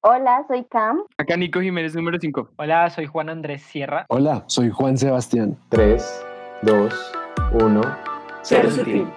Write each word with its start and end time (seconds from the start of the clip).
Hola, 0.00 0.44
soy 0.46 0.64
Cam. 0.66 1.02
Acá 1.16 1.36
Nico 1.36 1.60
Jiménez, 1.60 1.96
número 1.96 2.18
5. 2.20 2.50
Hola, 2.54 2.88
soy 2.88 3.06
Juan 3.06 3.28
Andrés 3.30 3.62
Sierra. 3.62 4.06
Hola, 4.08 4.44
soy 4.46 4.70
Juan 4.70 4.96
Sebastián. 4.96 5.58
3, 5.70 6.24
2, 6.62 7.12
1. 7.54 7.80
Cero 8.42 8.70
sutil. 8.70 9.08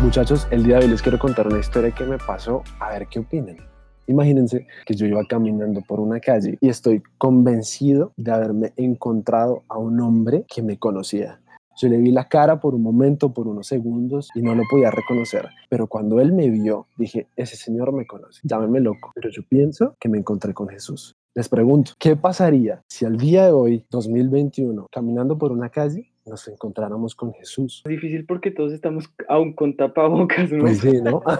Muchachos, 0.00 0.48
el 0.50 0.64
día 0.64 0.78
de 0.78 0.86
hoy 0.86 0.90
les 0.90 1.02
quiero 1.02 1.18
contar 1.18 1.46
una 1.46 1.58
historia 1.58 1.90
que 1.90 2.04
me 2.04 2.16
pasó, 2.16 2.62
a 2.80 2.88
ver 2.88 3.06
qué 3.08 3.18
opinan. 3.18 3.58
Imagínense 4.06 4.66
que 4.86 4.94
yo 4.94 5.04
iba 5.04 5.22
caminando 5.26 5.82
por 5.82 6.00
una 6.00 6.20
calle 6.20 6.56
y 6.58 6.70
estoy 6.70 7.02
convencido 7.18 8.12
de 8.16 8.32
haberme 8.32 8.72
encontrado 8.78 9.62
a 9.68 9.76
un 9.76 10.00
hombre 10.00 10.46
que 10.48 10.62
me 10.62 10.78
conocía. 10.78 11.38
Yo 11.76 11.88
le 11.88 11.98
vi 11.98 12.12
la 12.12 12.28
cara 12.28 12.60
por 12.60 12.74
un 12.74 12.82
momento, 12.82 13.32
por 13.32 13.48
unos 13.48 13.66
segundos 13.66 14.28
y 14.34 14.42
no 14.42 14.54
lo 14.54 14.62
podía 14.70 14.90
reconocer. 14.90 15.48
Pero 15.68 15.86
cuando 15.86 16.20
él 16.20 16.32
me 16.32 16.48
vio, 16.50 16.86
dije, 16.96 17.26
ese 17.36 17.56
señor 17.56 17.92
me 17.92 18.06
conoce. 18.06 18.40
Llámeme 18.44 18.80
loco. 18.80 19.12
Pero 19.14 19.30
yo 19.30 19.42
pienso 19.48 19.96
que 19.98 20.08
me 20.08 20.18
encontré 20.18 20.54
con 20.54 20.68
Jesús. 20.68 21.16
Les 21.34 21.48
pregunto, 21.48 21.92
¿qué 21.98 22.14
pasaría 22.14 22.82
si 22.86 23.04
al 23.04 23.16
día 23.16 23.46
de 23.46 23.52
hoy, 23.52 23.84
2021, 23.90 24.86
caminando 24.92 25.36
por 25.36 25.50
una 25.50 25.68
calle, 25.68 26.12
nos 26.24 26.46
encontráramos 26.46 27.16
con 27.16 27.32
Jesús? 27.32 27.82
Es 27.84 27.90
difícil 27.90 28.24
porque 28.24 28.52
todos 28.52 28.72
estamos 28.72 29.12
aún 29.28 29.52
con 29.52 29.76
tapabocas, 29.76 30.52
¿no? 30.52 30.60
Pues 30.60 30.78
sí, 30.78 31.00
¿no? 31.02 31.22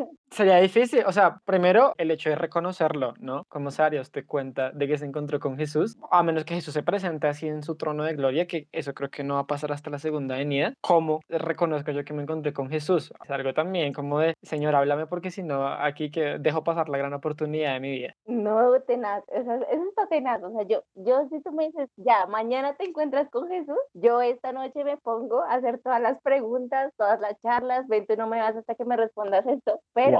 Sería 0.30 0.58
difícil, 0.58 1.02
o 1.06 1.12
sea, 1.12 1.40
primero 1.44 1.92
el 1.98 2.12
hecho 2.12 2.30
de 2.30 2.36
reconocerlo, 2.36 3.14
¿no? 3.18 3.46
¿Cómo 3.48 3.72
se 3.72 3.82
haría 3.82 4.00
usted 4.00 4.24
cuenta 4.24 4.70
de 4.70 4.86
que 4.86 4.96
se 4.96 5.04
encontró 5.04 5.40
con 5.40 5.56
Jesús? 5.56 5.98
A 6.08 6.22
menos 6.22 6.44
que 6.44 6.54
Jesús 6.54 6.72
se 6.72 6.84
presente 6.84 7.26
así 7.26 7.48
en 7.48 7.64
su 7.64 7.74
trono 7.74 8.04
de 8.04 8.14
gloria, 8.14 8.46
que 8.46 8.68
eso 8.70 8.94
creo 8.94 9.10
que 9.10 9.24
no 9.24 9.34
va 9.34 9.40
a 9.40 9.46
pasar 9.48 9.72
hasta 9.72 9.90
la 9.90 9.98
segunda 9.98 10.36
venida. 10.36 10.74
¿Cómo 10.82 11.20
reconozco 11.28 11.90
yo 11.90 12.04
que 12.04 12.14
me 12.14 12.22
encontré 12.22 12.52
con 12.52 12.70
Jesús? 12.70 13.12
Es 13.24 13.30
algo 13.32 13.52
también 13.54 13.92
como 13.92 14.20
de, 14.20 14.34
Señor, 14.42 14.76
háblame 14.76 15.08
porque 15.08 15.32
si 15.32 15.42
no, 15.42 15.66
aquí 15.66 16.12
que 16.12 16.38
dejo 16.38 16.62
pasar 16.62 16.88
la 16.88 16.98
gran 16.98 17.12
oportunidad 17.12 17.72
de 17.72 17.80
mi 17.80 17.90
vida. 17.90 18.14
No, 18.26 18.80
tenaz, 18.82 19.24
eso, 19.32 19.52
eso 19.52 19.88
está 19.88 20.06
tenaz. 20.06 20.40
O 20.44 20.52
sea, 20.52 20.62
yo, 20.62 20.84
yo 20.94 21.26
si 21.28 21.40
tú 21.42 21.50
me 21.50 21.66
dices, 21.66 21.90
ya, 21.96 22.26
mañana 22.26 22.76
te 22.76 22.84
encuentras 22.84 23.28
con 23.30 23.48
Jesús, 23.48 23.78
yo 23.94 24.22
esta 24.22 24.52
noche 24.52 24.84
me 24.84 24.96
pongo 24.96 25.42
a 25.42 25.54
hacer 25.54 25.80
todas 25.82 26.00
las 26.00 26.20
preguntas, 26.22 26.92
todas 26.96 27.18
las 27.18 27.36
charlas, 27.40 27.88
ven, 27.88 28.06
tú 28.06 28.14
no 28.16 28.28
me 28.28 28.38
vas 28.38 28.54
hasta 28.54 28.76
que 28.76 28.84
me 28.84 28.96
respondas 28.96 29.44
esto. 29.44 29.80
Pero 29.92 30.19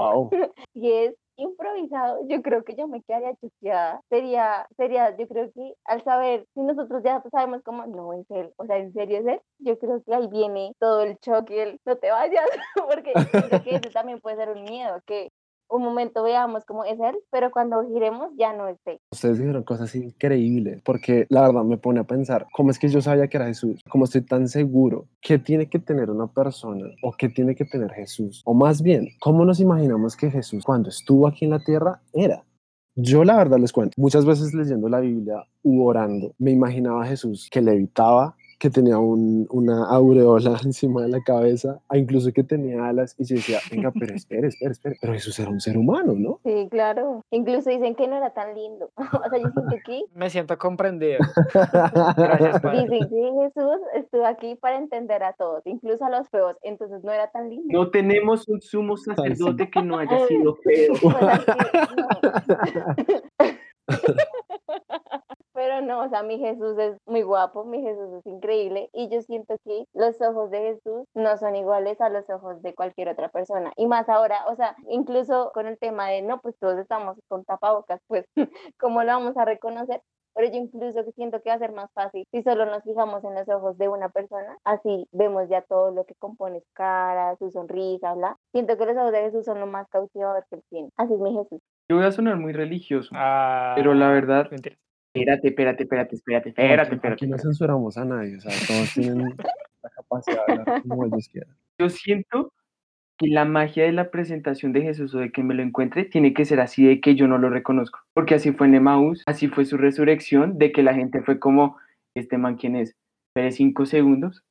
Si 0.73 0.91
es 0.91 1.15
improvisado, 1.37 2.19
yo 2.27 2.41
creo 2.41 2.63
que 2.63 2.75
yo 2.75 2.87
me 2.87 3.01
quedaría 3.01 3.35
choqueada. 3.35 4.01
Sería, 4.09 4.67
sería, 4.77 5.15
yo 5.17 5.27
creo 5.27 5.51
que 5.51 5.73
al 5.85 6.03
saber, 6.03 6.45
si 6.53 6.61
nosotros 6.61 7.01
ya 7.03 7.23
sabemos 7.31 7.61
cómo, 7.63 7.85
no 7.87 8.13
es 8.13 8.29
él, 8.29 8.53
o 8.57 8.65
sea, 8.65 8.77
en 8.77 8.93
serio 8.93 9.19
es 9.19 9.25
él, 9.25 9.41
yo 9.59 9.77
creo 9.79 10.03
que 10.03 10.13
ahí 10.13 10.27
viene 10.27 10.73
todo 10.79 11.01
el 11.01 11.17
choque, 11.19 11.63
el 11.63 11.79
no 11.85 11.95
te 11.95 12.11
vayas, 12.11 12.45
porque 12.87 13.13
creo 13.13 13.63
que 13.63 13.75
eso 13.75 13.89
también 13.91 14.19
puede 14.19 14.37
ser 14.37 14.49
un 14.49 14.63
miedo, 14.63 15.01
que 15.05 15.31
un 15.71 15.83
momento 15.83 16.23
veamos 16.23 16.65
cómo 16.65 16.83
es 16.83 16.99
él, 16.99 17.15
pero 17.31 17.49
cuando 17.51 17.83
giremos 17.87 18.31
ya 18.37 18.53
no 18.53 18.67
es 18.67 18.77
él. 18.85 18.99
Ustedes 19.11 19.39
dijeron 19.39 19.63
cosas 19.63 19.95
increíbles, 19.95 20.81
porque 20.83 21.25
la 21.29 21.41
verdad 21.41 21.63
me 21.63 21.77
pone 21.77 22.01
a 22.01 22.03
pensar, 22.03 22.47
¿cómo 22.51 22.71
es 22.71 22.77
que 22.77 22.89
yo 22.89 23.01
sabía 23.01 23.27
que 23.27 23.37
era 23.37 23.47
Jesús? 23.47 23.81
¿Cómo 23.89 24.05
estoy 24.05 24.21
tan 24.21 24.47
seguro? 24.47 25.07
¿Qué 25.21 25.39
tiene 25.39 25.67
que 25.67 25.79
tener 25.79 26.09
una 26.09 26.27
persona 26.27 26.87
o 27.01 27.13
qué 27.13 27.29
tiene 27.29 27.55
que 27.55 27.65
tener 27.65 27.91
Jesús? 27.91 28.41
O 28.45 28.53
más 28.53 28.81
bien, 28.81 29.07
¿cómo 29.19 29.45
nos 29.45 29.59
imaginamos 29.59 30.15
que 30.15 30.29
Jesús 30.29 30.63
cuando 30.63 30.89
estuvo 30.89 31.27
aquí 31.27 31.45
en 31.45 31.51
la 31.51 31.59
tierra 31.59 32.01
era? 32.13 32.43
Yo 32.95 33.23
la 33.23 33.37
verdad 33.37 33.57
les 33.57 33.71
cuento, 33.71 33.93
muchas 33.95 34.25
veces 34.25 34.53
leyendo 34.53 34.89
la 34.89 34.99
Biblia 34.99 35.45
u 35.63 35.83
orando, 35.85 36.35
me 36.37 36.51
imaginaba 36.51 37.03
a 37.03 37.07
Jesús 37.07 37.47
que 37.49 37.61
levitaba, 37.61 38.35
que 38.61 38.69
tenía 38.69 38.99
un- 38.99 39.47
una 39.49 39.85
aureola 39.89 40.53
encima 40.63 41.01
de 41.01 41.09
la 41.09 41.21
cabeza, 41.23 41.79
e 41.91 41.97
incluso 41.97 42.31
que 42.31 42.43
tenía 42.43 42.85
alas, 42.87 43.15
y 43.17 43.25
yo 43.25 43.37
decía, 43.37 43.57
venga, 43.71 43.91
pero 43.99 44.13
espere, 44.13 44.49
espere, 44.49 44.71
espere, 44.73 44.97
pero 45.01 45.13
Jesús 45.13 45.39
era 45.39 45.49
un 45.49 45.59
ser 45.59 45.79
humano, 45.79 46.13
¿no? 46.15 46.39
Sí, 46.45 46.67
claro. 46.69 47.25
Incluso 47.31 47.71
dicen 47.71 47.95
que 47.95 48.07
no 48.07 48.17
era 48.17 48.29
tan 48.35 48.53
lindo. 48.53 48.91
o 48.97 49.29
sea, 49.29 49.39
yo 49.39 49.49
siento 49.51 49.75
que 49.83 50.01
Me 50.15 50.29
siento 50.29 50.55
comprendido. 50.59 51.17
Gracias, 51.53 52.61
Padre. 52.61 52.83
dicen 52.83 53.09
que 53.09 53.31
Jesús 53.41 53.79
estuvo 53.95 54.25
aquí 54.27 54.53
para 54.55 54.77
entender 54.77 55.23
a 55.23 55.33
todos, 55.33 55.63
incluso 55.65 56.05
a 56.05 56.11
los 56.11 56.29
feos, 56.29 56.55
entonces 56.61 57.03
no 57.03 57.11
era 57.11 57.31
tan 57.31 57.49
lindo. 57.49 57.65
No 57.67 57.89
tenemos 57.89 58.47
un 58.47 58.61
sumo 58.61 58.95
sacerdote 58.95 59.71
que 59.71 59.81
no 59.81 59.97
haya 59.97 60.27
sido 60.27 60.55
feo. 60.57 60.93
Pues 61.01 61.15
así, 61.15 61.51
no. 61.97 62.95
Pero 65.81 65.87
no, 65.99 66.03
o 66.05 66.09
sea, 66.09 66.23
mi 66.23 66.37
Jesús 66.39 66.77
es 66.77 66.97
muy 67.05 67.21
guapo, 67.23 67.63
mi 67.65 67.81
Jesús 67.81 68.13
es 68.19 68.25
increíble 68.25 68.89
y 68.93 69.09
yo 69.09 69.21
siento 69.21 69.55
que 69.65 69.85
los 69.93 70.19
ojos 70.21 70.51
de 70.51 70.59
Jesús 70.59 71.05
no 71.15 71.37
son 71.37 71.55
iguales 71.55 71.99
a 72.01 72.09
los 72.09 72.29
ojos 72.29 72.61
de 72.61 72.73
cualquier 72.73 73.09
otra 73.09 73.29
persona. 73.29 73.71
Y 73.75 73.87
más 73.87 74.07
ahora, 74.09 74.45
o 74.47 74.55
sea, 74.55 74.75
incluso 74.89 75.51
con 75.53 75.67
el 75.67 75.77
tema 75.77 76.07
de, 76.09 76.21
no, 76.21 76.39
pues 76.39 76.55
todos 76.59 76.77
estamos 76.77 77.17
con 77.27 77.43
tapabocas, 77.45 77.99
pues, 78.07 78.25
¿cómo 78.79 79.01
lo 79.03 79.07
vamos 79.07 79.37
a 79.37 79.45
reconocer? 79.45 80.01
Pero 80.33 80.47
yo 80.47 80.55
incluso 80.59 81.03
que 81.03 81.11
siento 81.11 81.41
que 81.41 81.49
va 81.49 81.55
a 81.55 81.59
ser 81.59 81.73
más 81.73 81.91
fácil 81.93 82.23
si 82.31 82.41
solo 82.41 82.65
nos 82.65 82.83
fijamos 82.83 83.21
en 83.25 83.35
los 83.35 83.49
ojos 83.49 83.77
de 83.77 83.89
una 83.89 84.07
persona, 84.07 84.57
así 84.63 85.05
vemos 85.11 85.49
ya 85.49 85.61
todo 85.61 85.91
lo 85.91 86.05
que 86.05 86.15
compone 86.15 86.61
su 86.61 86.71
cara, 86.73 87.35
su 87.35 87.51
sonrisa, 87.51 88.13
bla. 88.13 88.37
Siento 88.53 88.77
que 88.77 88.85
los 88.85 88.95
ojos 88.95 89.11
de 89.11 89.23
Jesús 89.23 89.43
son 89.43 89.59
lo 89.59 89.67
más 89.67 89.89
cautivador 89.89 90.45
que 90.49 90.55
él 90.55 90.63
tiene. 90.69 90.89
Así 90.95 91.13
es 91.15 91.19
mi 91.19 91.33
Jesús. 91.33 91.59
Yo 91.89 91.97
voy 91.97 92.05
a 92.05 92.11
sonar 92.13 92.37
muy 92.37 92.53
religioso. 92.53 93.09
Ah, 93.13 93.73
Pero 93.75 93.93
la 93.93 94.09
verdad- 94.09 94.49
mentira. 94.49 94.77
Espérate, 95.13 95.49
espérate, 95.49 95.83
espérate, 95.83 96.15
espérate, 96.15 96.49
espérate, 96.49 96.95
espérate. 96.95 97.25
Aquí 97.25 97.27
no 97.27 97.37
censuramos 97.37 97.97
a 97.97 98.05
nadie, 98.05 98.37
o 98.37 98.39
sea, 98.39 98.51
todos 98.65 98.93
tienen 98.93 99.17
la 99.83 99.89
capacidad 99.89 100.45
de 100.47 100.53
hablar 100.53 100.81
como 100.83 101.05
ellos 101.05 101.27
quieran. 101.27 101.55
Yo 101.77 101.89
siento 101.89 102.53
que 103.17 103.27
la 103.27 103.43
magia 103.43 103.83
de 103.83 103.91
la 103.91 104.09
presentación 104.09 104.71
de 104.71 104.83
Jesús 104.83 105.13
o 105.13 105.19
de 105.19 105.31
que 105.31 105.43
me 105.43 105.53
lo 105.53 105.63
encuentre 105.63 106.05
tiene 106.05 106.33
que 106.33 106.45
ser 106.45 106.61
así 106.61 106.85
de 106.85 107.01
que 107.01 107.15
yo 107.15 107.27
no 107.27 107.37
lo 107.37 107.49
reconozco. 107.49 107.99
Porque 108.13 108.35
así 108.35 108.53
fue 108.53 108.67
en 108.67 108.75
Emaús, 108.75 109.23
así 109.25 109.49
fue 109.49 109.65
su 109.65 109.77
resurrección, 109.77 110.57
de 110.57 110.71
que 110.71 110.81
la 110.81 110.93
gente 110.93 111.21
fue 111.21 111.39
como, 111.39 111.77
este 112.15 112.37
man, 112.37 112.55
¿quién 112.55 112.77
es? 112.77 112.95
Espere 113.29 113.51
cinco 113.51 113.85
segundos, 113.85 114.43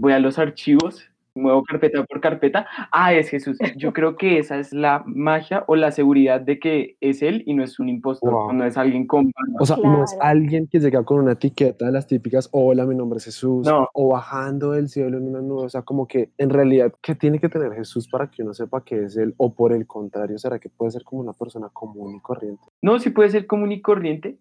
voy 0.00 0.12
a 0.12 0.18
los 0.18 0.38
archivos, 0.38 1.10
muevo 1.38 1.62
carpeta 1.64 2.04
por 2.04 2.20
carpeta. 2.20 2.66
Ah, 2.92 3.14
es 3.14 3.28
Jesús. 3.30 3.58
Yo 3.76 3.92
creo 3.92 4.16
que 4.16 4.38
esa 4.38 4.58
es 4.58 4.72
la 4.72 5.02
magia 5.06 5.64
o 5.66 5.76
la 5.76 5.90
seguridad 5.92 6.40
de 6.40 6.58
que 6.58 6.96
es 7.00 7.22
él 7.22 7.42
y 7.46 7.54
no 7.54 7.62
es 7.64 7.78
un 7.78 7.88
impostor, 7.88 8.32
Wow. 8.32 8.52
no 8.52 8.64
es 8.64 8.76
alguien 8.76 9.06
con. 9.06 9.30
O 9.60 9.64
sea, 9.66 9.76
no 9.82 10.04
es 10.04 10.16
alguien 10.20 10.68
que 10.68 10.80
llega 10.80 11.04
con 11.04 11.20
una 11.20 11.32
etiqueta 11.32 11.86
de 11.86 11.92
las 11.92 12.06
típicas, 12.06 12.48
hola, 12.52 12.84
mi 12.86 12.94
nombre 12.94 13.18
es 13.18 13.24
Jesús, 13.24 13.66
No. 13.66 13.88
o 13.94 14.08
bajando 14.12 14.72
del 14.72 14.88
cielo 14.88 15.18
en 15.18 15.28
una 15.28 15.40
nube, 15.40 15.64
o 15.64 15.68
sea, 15.68 15.82
como 15.82 16.06
que 16.06 16.30
en 16.38 16.50
realidad, 16.50 16.92
¿qué 17.02 17.14
tiene 17.14 17.38
que 17.38 17.48
tener 17.48 17.72
Jesús 17.74 18.08
para 18.08 18.30
que 18.30 18.42
uno 18.42 18.54
sepa 18.54 18.84
que 18.84 19.04
es 19.04 19.16
él? 19.16 19.34
O 19.36 19.54
por 19.54 19.72
el 19.72 19.86
contrario, 19.86 20.38
¿será 20.38 20.58
que 20.58 20.68
puede 20.68 20.90
ser 20.90 21.04
como 21.04 21.22
una 21.22 21.32
persona 21.32 21.68
común 21.72 22.16
y 22.16 22.20
corriente? 22.20 22.62
No, 22.82 22.98
sí 22.98 23.10
puede 23.10 23.30
ser 23.30 23.46
común 23.46 23.72
y 23.72 23.80
corriente, 23.80 24.38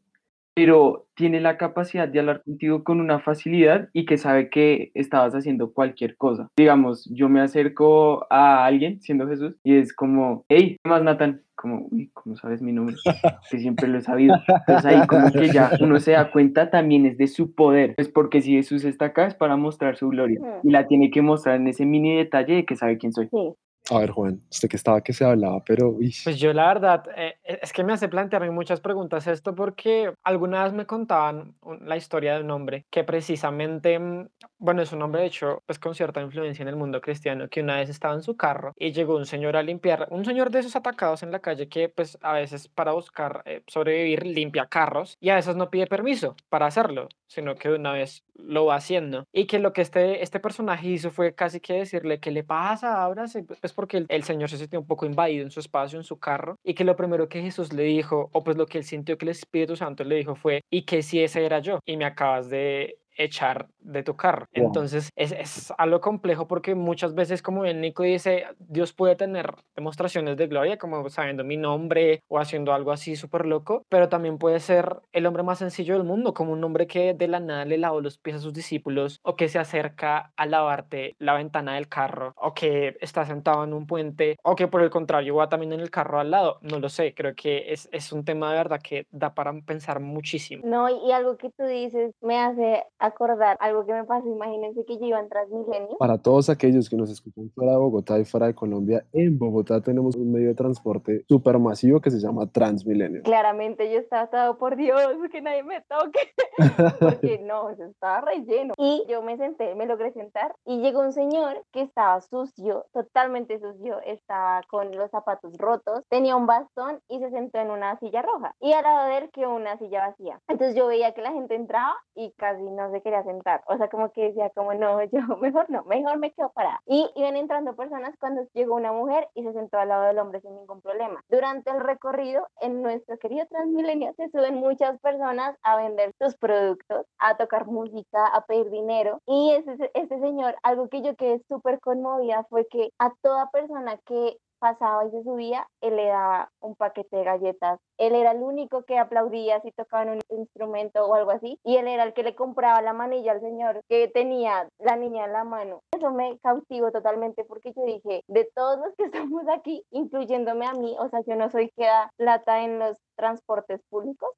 pero 0.58 1.06
tiene 1.14 1.40
la 1.40 1.56
capacidad 1.56 2.08
de 2.08 2.20
hablar 2.20 2.42
contigo 2.44 2.84
con 2.84 3.00
una 3.00 3.20
facilidad 3.20 3.90
y 3.94 4.08
que 4.08 4.18
sabe 4.18 4.50
que 4.50 4.90
estabas 4.96 5.36
haciendo 5.36 5.72
cualquier 5.72 6.18
cosa. 6.18 6.50
Digamos, 6.58 7.08
yo 7.14 7.30
me 7.30 7.42
acerco 7.42 8.26
a 8.32 8.66
alguien 8.66 9.00
siendo 9.00 9.28
Jesús 9.28 9.56
y 9.64 9.78
es 9.78 9.94
como, 9.94 10.46
hey, 10.50 10.78
¿qué 10.84 10.90
más, 10.90 11.04
Nathan? 11.04 11.44
Como, 11.54 11.88
uy, 11.92 12.10
¿cómo 12.12 12.36
sabes 12.38 12.64
mi 12.64 12.72
nombre? 12.72 12.96
Que 13.52 13.60
siempre 13.60 13.88
lo 13.88 14.00
he 14.00 14.02
sabido. 14.02 14.36
Entonces 14.68 14.86
ahí 14.86 15.06
como 15.06 15.32
que 15.32 15.50
ya 15.50 15.72
uno 15.80 16.00
se 16.00 16.14
da 16.14 16.32
cuenta 16.32 16.72
también 16.72 17.06
es 17.06 17.20
de 17.20 17.28
su 17.28 17.54
poder. 17.54 17.94
Es 17.98 18.10
porque 18.10 18.42
si 18.42 18.54
Jesús 18.54 18.84
está 18.84 19.06
acá 19.06 19.28
es 19.28 19.36
para 19.36 19.58
mostrar 19.58 19.96
su 19.96 20.10
gloria 20.10 20.40
Ujú. 20.42 20.68
y 20.68 20.72
la 20.72 20.88
tiene 20.88 21.12
que 21.12 21.22
mostrar 21.22 21.58
en 21.58 21.68
ese 21.68 21.86
mini 21.86 22.16
detalle 22.18 22.56
de 22.56 22.66
que 22.66 22.76
sabe 22.76 22.98
quién 22.98 23.14
soy. 23.14 23.28
Sí. 23.28 23.54
A 23.90 24.00
ver, 24.00 24.12
Juan, 24.12 24.42
usted 24.52 24.70
que 24.70 24.76
estaba 24.76 25.02
que 25.02 25.14
se 25.14 25.24
hablaba, 25.24 25.64
pero... 25.66 25.96
Pues 26.24 26.38
yo 26.40 26.52
la 26.54 26.68
verdad, 26.68 27.06
eh, 27.16 27.38
eh, 27.44 27.60
es 27.62 27.72
que 27.72 27.84
me 27.84 27.94
hace 27.94 28.10
plantearme 28.10 28.52
muchas 28.52 28.82
preguntas 28.82 29.28
esto 29.28 29.56
porque 29.56 30.14
alguna 30.24 30.64
vez 30.64 30.74
me 30.74 30.86
contaban 30.86 31.56
la 31.82 31.96
historia 31.96 32.36
de 32.36 32.44
un 32.44 32.52
hombre 32.52 32.86
que 32.90 33.04
precisamente, 33.04 33.98
mm, 33.98 34.28
bueno, 34.58 34.82
es 34.82 34.92
un 34.92 35.02
hombre 35.02 35.22
de 35.22 35.28
hecho, 35.28 35.64
pues 35.66 35.80
con 35.80 35.96
cierta 35.96 36.22
influencia 36.22 36.64
en 36.64 36.70
el 36.70 36.76
mundo 36.76 37.00
cristiano, 37.02 37.48
que 37.50 37.62
una 37.62 37.78
vez 37.78 37.90
estaba 37.90 38.14
en 38.14 38.24
su 38.24 38.36
carro 38.36 38.74
y 38.78 38.92
llegó 38.92 39.16
un 39.16 39.26
señor 39.26 39.56
a 39.56 39.64
limpiar, 39.64 40.08
un 40.12 40.26
señor 40.26 40.52
de 40.52 40.60
esos 40.60 40.76
atacados 40.76 41.24
en 41.24 41.32
la 41.32 41.40
calle 41.40 41.70
que 41.70 41.90
pues 41.90 42.18
a 42.22 42.34
veces 42.34 42.68
para 42.68 42.92
buscar 42.92 43.42
eh, 43.46 43.64
sobrevivir 43.68 44.26
limpia 44.26 44.68
carros 44.68 45.18
y 45.20 45.30
a 45.30 45.36
veces 45.36 45.56
no 45.56 45.70
pide 45.70 45.88
permiso 45.88 46.36
para 46.50 46.66
hacerlo, 46.66 47.08
sino 47.28 47.56
que 47.56 47.70
de 47.70 47.76
una 47.76 47.92
vez 47.92 48.24
lo 48.36 48.66
va 48.66 48.76
haciendo. 48.76 49.26
Y 49.32 49.46
que 49.46 49.60
lo 49.60 49.74
que 49.74 49.82
este, 49.82 50.24
este 50.24 50.40
personaje 50.40 50.88
hizo 50.88 51.12
fue 51.12 51.34
casi 51.34 51.60
que 51.60 51.74
decirle, 51.74 52.20
¿qué 52.20 52.32
le 52.32 52.44
pasa? 52.44 53.04
Ábrase, 53.04 53.44
pues 53.44 53.74
porque 53.74 53.98
el, 53.98 54.06
el 54.10 54.24
señor 54.24 54.50
se 54.50 54.58
sintió 54.58 54.80
un 54.80 54.88
poco 54.88 55.06
invadido 55.06 55.44
en 55.44 55.52
su 55.52 55.60
espacio, 55.60 56.00
en 56.00 56.04
su 56.04 56.20
carro, 56.20 56.56
y 56.64 56.74
que 56.74 56.84
lo 56.84 56.96
primero 56.96 57.30
que 57.30 57.42
Jesús 57.42 57.74
le 57.74 57.84
dijo, 57.84 58.30
o 58.34 58.44
pues 58.44 58.58
lo 58.58 58.66
que 58.66 58.80
él 58.80 58.84
sintió 58.84 59.18
que 59.18 59.26
el 59.26 59.32
Espíritu 59.32 59.76
Santo 59.76 60.04
le 60.04 60.16
dijo 60.16 60.36
fue, 60.36 60.62
y 60.72 60.84
que 60.84 61.02
si 61.02 61.22
ese 61.22 61.46
era 61.46 61.60
yo, 61.60 61.80
y 61.86 61.98
me 61.98 62.06
acabas 62.06 62.50
de 62.50 62.98
echar 63.18 63.68
de 63.80 64.04
tu 64.04 64.16
carro. 64.16 64.48
Wow. 64.56 64.68
Entonces 64.68 65.10
es, 65.16 65.32
es 65.32 65.74
algo 65.78 66.02
complejo 66.02 66.48
porque 66.48 66.76
muchas 66.76 67.16
veces, 67.16 67.42
como 67.42 67.62
bien 67.62 67.82
Nico 67.82 68.04
dice, 68.04 68.46
Dios 68.60 68.94
puede 68.94 69.16
tener 69.16 69.56
demostraciones 69.76 70.38
de 70.38 70.48
gloria, 70.48 70.78
como 70.78 71.10
sabiendo 71.10 71.44
mi 71.44 71.58
nombre 71.58 72.22
o 72.28 72.40
haciendo 72.40 72.74
algo 72.74 72.92
así 72.92 73.16
súper 73.16 73.46
loco, 73.46 73.86
pero 73.90 74.10
también 74.10 74.38
puede 74.38 74.60
ser 74.60 74.98
el 75.12 75.26
hombre 75.26 75.44
más 75.44 75.60
sencillo 75.60 75.96
del 75.96 76.04
mundo, 76.04 76.34
como 76.34 76.54
un 76.54 76.64
hombre 76.64 76.88
que 76.88 77.14
de 77.14 77.28
la 77.28 77.40
nada 77.40 77.66
le 77.66 77.78
lavó 77.78 78.02
los 78.02 78.18
pies 78.18 78.38
a 78.38 78.40
sus 78.40 78.54
discípulos 78.54 79.20
o 79.24 79.36
que 79.36 79.50
se 79.50 79.60
acerca 79.60 80.32
a 80.36 80.46
lavarte 80.46 81.16
la 81.20 81.34
ventana 81.34 81.76
del 81.76 81.88
carro 81.88 82.34
o 82.36 82.54
que 82.54 82.98
está 83.02 83.26
sentado 83.26 83.64
en 83.64 83.74
un 83.74 83.88
puente 83.88 84.38
o 84.44 84.56
que 84.56 84.68
por 84.68 84.82
el 84.82 84.90
contrario 84.90 85.36
va 85.36 85.50
también 85.50 85.74
en 85.74 85.80
el 85.80 85.92
carro 85.92 86.20
al 86.20 86.32
lado. 86.32 86.60
No 86.62 86.80
lo 86.80 86.90
sé, 86.90 87.14
creo 87.14 87.36
que 87.36 87.72
es, 87.72 87.90
es 87.92 88.12
un 88.12 88.26
tema 88.26 88.52
de 88.52 88.58
verdad 88.58 88.80
que 88.82 89.06
da 89.12 89.34
para 89.34 89.54
pensar 89.62 90.00
muchísimo. 90.00 90.64
No, 90.66 90.90
y 90.90 91.12
algo 91.12 91.38
que 91.38 91.50
tú 91.50 91.64
dices 91.66 92.14
me 92.22 92.38
hace 92.40 92.84
acordar 93.08 93.58
algo 93.60 93.86
que 93.86 93.94
me 93.94 94.04
pasó. 94.04 94.28
Imagínense 94.28 94.86
que 94.86 94.98
yo 94.98 95.06
iba 95.06 95.20
en 95.20 95.30
Transmilenio. 95.30 95.98
Para 95.98 96.18
todos 96.18 96.50
aquellos 96.50 96.90
que 96.90 96.96
nos 96.96 97.10
escuchan 97.10 97.50
fuera 97.56 97.74
de 97.74 97.78
Bogotá 97.78 98.20
y 98.20 98.26
fuera 98.26 98.48
de 98.48 98.56
Colombia, 98.56 99.06
en 99.14 99.38
Bogotá 99.38 99.82
tenemos 99.82 100.16
un 100.16 100.32
medio 100.32 100.50
de 100.50 100.56
transporte 100.56 101.26
súper 101.28 101.60
masivo 101.60 102.00
que 102.00 102.12
se 102.12 102.20
llama 102.20 102.48
Transmilenio. 102.52 103.24
Claramente 103.24 103.92
yo 103.92 104.00
estaba 104.00 104.28
todo 104.28 104.58
por 104.58 104.76
Dios, 104.76 104.98
que 105.32 105.42
nadie 105.42 105.64
me 105.64 105.82
toque, 105.82 106.20
porque 107.00 107.40
no, 107.40 107.70
eso 107.70 107.86
estaba 107.86 108.22
relleno. 108.22 108.74
Y 108.78 109.06
yo 109.10 109.22
me 109.22 109.38
senté, 109.38 109.76
me 109.76 109.86
logré 109.86 110.12
sentar 110.12 110.56
y 110.66 110.80
llegó 110.82 111.02
un 111.02 111.14
señor 111.14 111.64
que 111.72 111.82
estaba 111.82 112.20
sucio, 112.22 112.86
totalmente 112.94 113.60
sucio, 113.60 114.00
estaba 114.06 114.62
con 114.70 114.92
los 114.96 115.10
zapatos 115.12 115.58
rotos, 115.58 116.04
tenía 116.10 116.36
un 116.36 116.46
bastón 116.46 117.00
y 117.08 117.20
se 117.20 117.30
sentó 117.30 117.60
en 117.60 117.72
una 117.72 117.98
silla 118.00 118.22
roja. 118.22 118.56
Y 118.60 118.74
al 118.74 118.84
lado 118.84 119.10
de 119.10 119.18
él 119.18 119.30
quedó 119.32 119.56
una 119.56 119.78
silla 119.78 120.08
vacía. 120.08 120.40
Entonces 120.48 120.76
yo 120.76 120.88
veía 120.88 121.14
que 121.14 121.22
la 121.22 121.32
gente 121.32 121.56
entraba 121.56 121.96
y 122.16 122.32
casi 122.34 122.64
no 122.64 122.92
se 122.92 122.97
quería 123.02 123.24
sentar. 123.24 123.64
O 123.68 123.78
sea, 123.78 123.90
como 123.90 124.12
que 124.12 124.30
decía, 124.30 124.50
como 124.52 124.74
no, 124.74 125.04
yo 125.04 125.20
mejor 125.42 125.70
no, 125.70 125.84
mejor 125.84 126.18
me 126.18 126.32
quedo 126.32 126.50
parada. 126.50 126.82
Y 126.86 127.10
iban 127.16 127.36
entrando 127.36 127.76
personas 127.76 128.16
cuando 128.20 128.44
llegó 128.54 128.76
una 128.76 128.92
mujer 128.92 129.28
y 129.34 129.44
se 129.44 129.54
sentó 129.54 129.78
al 129.78 129.90
lado 129.90 130.06
del 130.06 130.20
hombre 130.20 130.42
sin 130.42 130.56
ningún 130.56 130.82
problema. 130.82 131.24
Durante 131.30 131.72
el 131.72 131.80
recorrido, 131.80 132.48
en 132.62 132.82
nuestro 132.82 133.18
querido 133.18 133.46
Transmilenio, 133.48 134.14
se 134.16 134.30
suben 134.30 134.56
muchas 134.56 135.00
personas 135.00 135.56
a 135.64 135.78
vender 135.78 136.14
sus 136.20 136.36
productos, 136.38 137.06
a 137.20 137.38
tocar 137.38 137.68
música, 137.68 138.26
a 138.28 138.46
pedir 138.46 138.70
dinero. 138.70 139.22
Y 139.26 139.52
ese, 139.52 139.92
ese 139.94 140.20
señor, 140.20 140.56
algo 140.64 140.88
que 140.90 141.02
yo 141.02 141.16
quedé 141.16 141.42
súper 141.48 141.80
conmovida 141.80 142.46
fue 142.50 142.68
que 142.68 142.90
a 143.00 143.12
toda 143.22 143.50
persona 143.52 143.98
que 144.06 144.38
pasaba 144.60 145.06
y 145.06 145.12
se 145.12 145.24
subía, 145.24 145.68
él 145.82 145.96
le 145.96 146.08
daba 146.08 146.50
un 146.60 146.76
paquete 146.76 147.18
de 147.18 147.24
galletas. 147.24 147.80
Él 147.98 148.16
era 148.16 148.32
el 148.32 148.42
único 148.42 148.84
que 148.84 148.98
aplaudía 148.98 149.62
si 149.62 149.72
tocaban 149.72 150.10
un 150.10 150.22
instrumento 150.30 151.06
o 151.06 151.16
algo 151.16 151.32
así. 151.32 151.60
Y 151.64 151.78
él 151.78 151.88
era 151.88 152.04
el 152.04 152.14
que 152.14 152.24
le 152.24 152.36
compraba 152.36 152.82
la 152.82 152.94
manilla 152.94 153.32
al 153.32 153.42
señor 153.42 153.82
que 153.88 154.08
tenía 154.08 154.68
la 154.80 154.96
niña 154.96 155.26
en 155.26 155.34
la 155.34 155.44
mano. 155.44 155.82
Eso 155.96 156.12
me 156.12 156.38
cautivó 156.40 156.92
totalmente 156.92 157.44
porque 157.46 157.74
yo 157.74 157.84
dije, 157.84 158.22
de 158.28 158.50
todos 158.56 158.80
los 158.80 158.96
que 158.96 159.04
estamos 159.06 159.44
aquí, 159.50 159.84
incluyéndome 159.92 160.66
a 160.66 160.74
mí, 160.74 160.96
o 161.00 161.10
sea, 161.10 161.22
yo 161.26 161.36
no 161.36 161.50
soy 161.50 161.72
que 161.76 161.86
da 161.86 162.12
plata 162.18 162.64
en 162.64 162.80
los 162.80 162.98
transportes 163.16 163.82
públicos, 163.90 164.30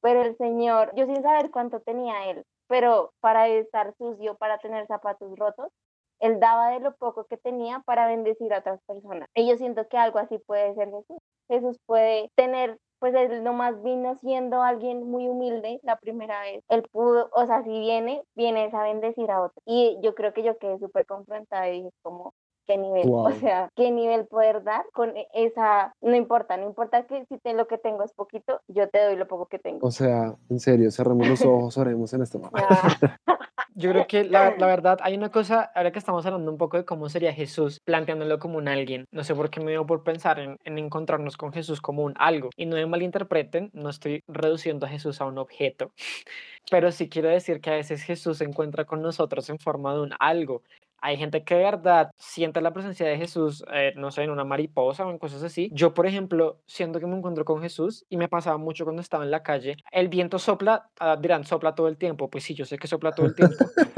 pero 0.00 0.22
el 0.22 0.36
señor, 0.36 0.92
yo 0.96 1.06
sin 1.06 1.22
saber 1.22 1.50
cuánto 1.50 1.80
tenía 1.80 2.30
él, 2.30 2.44
pero 2.66 3.12
para 3.20 3.48
estar 3.48 3.94
sucio, 3.96 4.36
para 4.36 4.58
tener 4.58 4.86
zapatos 4.86 5.38
rotos, 5.38 5.68
él 6.22 6.40
daba 6.40 6.70
de 6.70 6.80
lo 6.80 6.94
poco 6.96 7.24
que 7.24 7.36
tenía 7.36 7.82
para 7.84 8.06
bendecir 8.06 8.54
a 8.54 8.60
otras 8.60 8.80
personas. 8.86 9.28
Y 9.34 9.48
yo 9.48 9.56
siento 9.56 9.86
que 9.88 9.98
algo 9.98 10.18
así 10.18 10.38
puede 10.46 10.74
ser 10.74 10.86
Jesús. 10.88 11.18
Jesús 11.48 11.76
puede 11.84 12.30
tener, 12.36 12.78
pues 13.00 13.14
él 13.14 13.42
nomás 13.42 13.82
vino 13.82 14.16
siendo 14.22 14.62
alguien 14.62 15.02
muy 15.10 15.28
humilde 15.28 15.80
la 15.82 15.96
primera 15.96 16.40
vez. 16.42 16.62
Él 16.68 16.84
pudo, 16.92 17.28
o 17.34 17.46
sea, 17.46 17.62
si 17.64 17.70
viene, 17.70 18.22
viene 18.34 18.70
a 18.72 18.82
bendecir 18.84 19.30
a 19.30 19.42
otros. 19.42 19.62
Y 19.66 19.98
yo 20.02 20.14
creo 20.14 20.32
que 20.32 20.42
yo 20.44 20.56
quedé 20.58 20.78
súper 20.78 21.04
confrontada 21.06 21.68
y 21.68 21.78
dije 21.82 21.90
como, 22.02 22.32
qué 22.66 22.78
nivel, 22.78 23.08
Wow. 23.08 23.26
o 23.26 23.32
sea, 23.32 23.68
qué 23.74 23.90
nivel 23.90 24.26
poder 24.28 24.62
dar 24.62 24.84
con 24.92 25.16
e- 25.16 25.26
esa, 25.34 25.92
no 26.00 26.14
importa, 26.14 26.56
no 26.56 26.64
importa 26.66 27.04
que 27.06 27.26
si 27.26 27.38
te, 27.38 27.54
lo 27.54 27.66
que 27.66 27.76
tengo 27.76 28.04
es 28.04 28.12
poquito, 28.12 28.60
yo 28.68 28.88
te 28.88 29.04
doy 29.04 29.16
lo 29.16 29.26
poco 29.26 29.46
que 29.46 29.58
tengo. 29.58 29.84
O 29.86 29.90
sea, 29.90 30.36
en 30.48 30.60
serio, 30.60 30.88
cerremos 30.92 31.26
los 31.28 31.40
ojos, 31.44 31.76
oremos 31.76 32.14
en 32.14 32.22
este 32.22 32.38
momento. 32.38 32.58
Yo 33.74 33.90
creo 33.90 34.06
que 34.06 34.24
la, 34.24 34.54
la 34.56 34.66
verdad, 34.66 34.98
hay 35.02 35.14
una 35.14 35.30
cosa, 35.30 35.70
ahora 35.74 35.92
que 35.92 35.98
estamos 35.98 36.24
hablando 36.26 36.50
un 36.50 36.58
poco 36.58 36.76
de 36.76 36.84
cómo 36.84 37.08
sería 37.08 37.32
Jesús, 37.32 37.80
planteándolo 37.84 38.38
como 38.38 38.58
un 38.58 38.68
alguien. 38.68 39.06
No 39.10 39.24
sé 39.24 39.34
por 39.34 39.50
qué 39.50 39.60
me 39.60 39.72
dio 39.72 39.86
por 39.86 40.04
pensar 40.04 40.38
en, 40.38 40.58
en 40.64 40.78
encontrarnos 40.78 41.36
con 41.36 41.52
Jesús 41.52 41.80
como 41.80 42.02
un 42.02 42.14
algo. 42.18 42.50
Y 42.56 42.66
no 42.66 42.76
me 42.76 42.86
malinterpreten, 42.86 43.70
no 43.72 43.90
estoy 43.90 44.22
reduciendo 44.28 44.86
a 44.86 44.88
Jesús 44.88 45.20
a 45.20 45.26
un 45.26 45.38
objeto. 45.38 45.92
Pero 46.70 46.92
sí 46.92 47.08
quiero 47.08 47.28
decir 47.28 47.60
que 47.60 47.70
a 47.70 47.74
veces 47.74 48.02
Jesús 48.02 48.38
se 48.38 48.44
encuentra 48.44 48.84
con 48.84 49.02
nosotros 49.02 49.48
en 49.50 49.58
forma 49.58 49.94
de 49.94 50.00
un 50.00 50.12
algo. 50.18 50.62
Hay 51.02 51.16
gente 51.16 51.42
que 51.42 51.56
de 51.56 51.64
verdad 51.64 52.10
siente 52.16 52.60
la 52.60 52.72
presencia 52.72 53.06
de 53.06 53.16
Jesús, 53.16 53.64
eh, 53.72 53.92
no 53.96 54.10
sé, 54.10 54.22
en 54.22 54.30
una 54.30 54.44
mariposa 54.44 55.04
o 55.04 55.10
en 55.10 55.18
cosas 55.18 55.42
así. 55.42 55.68
Yo, 55.72 55.94
por 55.94 56.06
ejemplo, 56.06 56.60
siento 56.66 57.00
que 57.00 57.06
me 57.06 57.16
encuentro 57.16 57.44
con 57.44 57.60
Jesús 57.60 58.06
y 58.08 58.16
me 58.16 58.28
pasaba 58.28 58.56
mucho 58.56 58.84
cuando 58.84 59.02
estaba 59.02 59.24
en 59.24 59.32
la 59.32 59.42
calle. 59.42 59.76
El 59.90 60.08
viento 60.08 60.38
sopla, 60.38 60.88
ah, 61.00 61.16
dirán, 61.20 61.44
sopla 61.44 61.74
todo 61.74 61.88
el 61.88 61.98
tiempo. 61.98 62.30
Pues 62.30 62.44
sí, 62.44 62.54
yo 62.54 62.64
sé 62.64 62.78
que 62.78 62.86
sopla 62.86 63.12
todo 63.12 63.26
el 63.26 63.34
tiempo. 63.34 63.56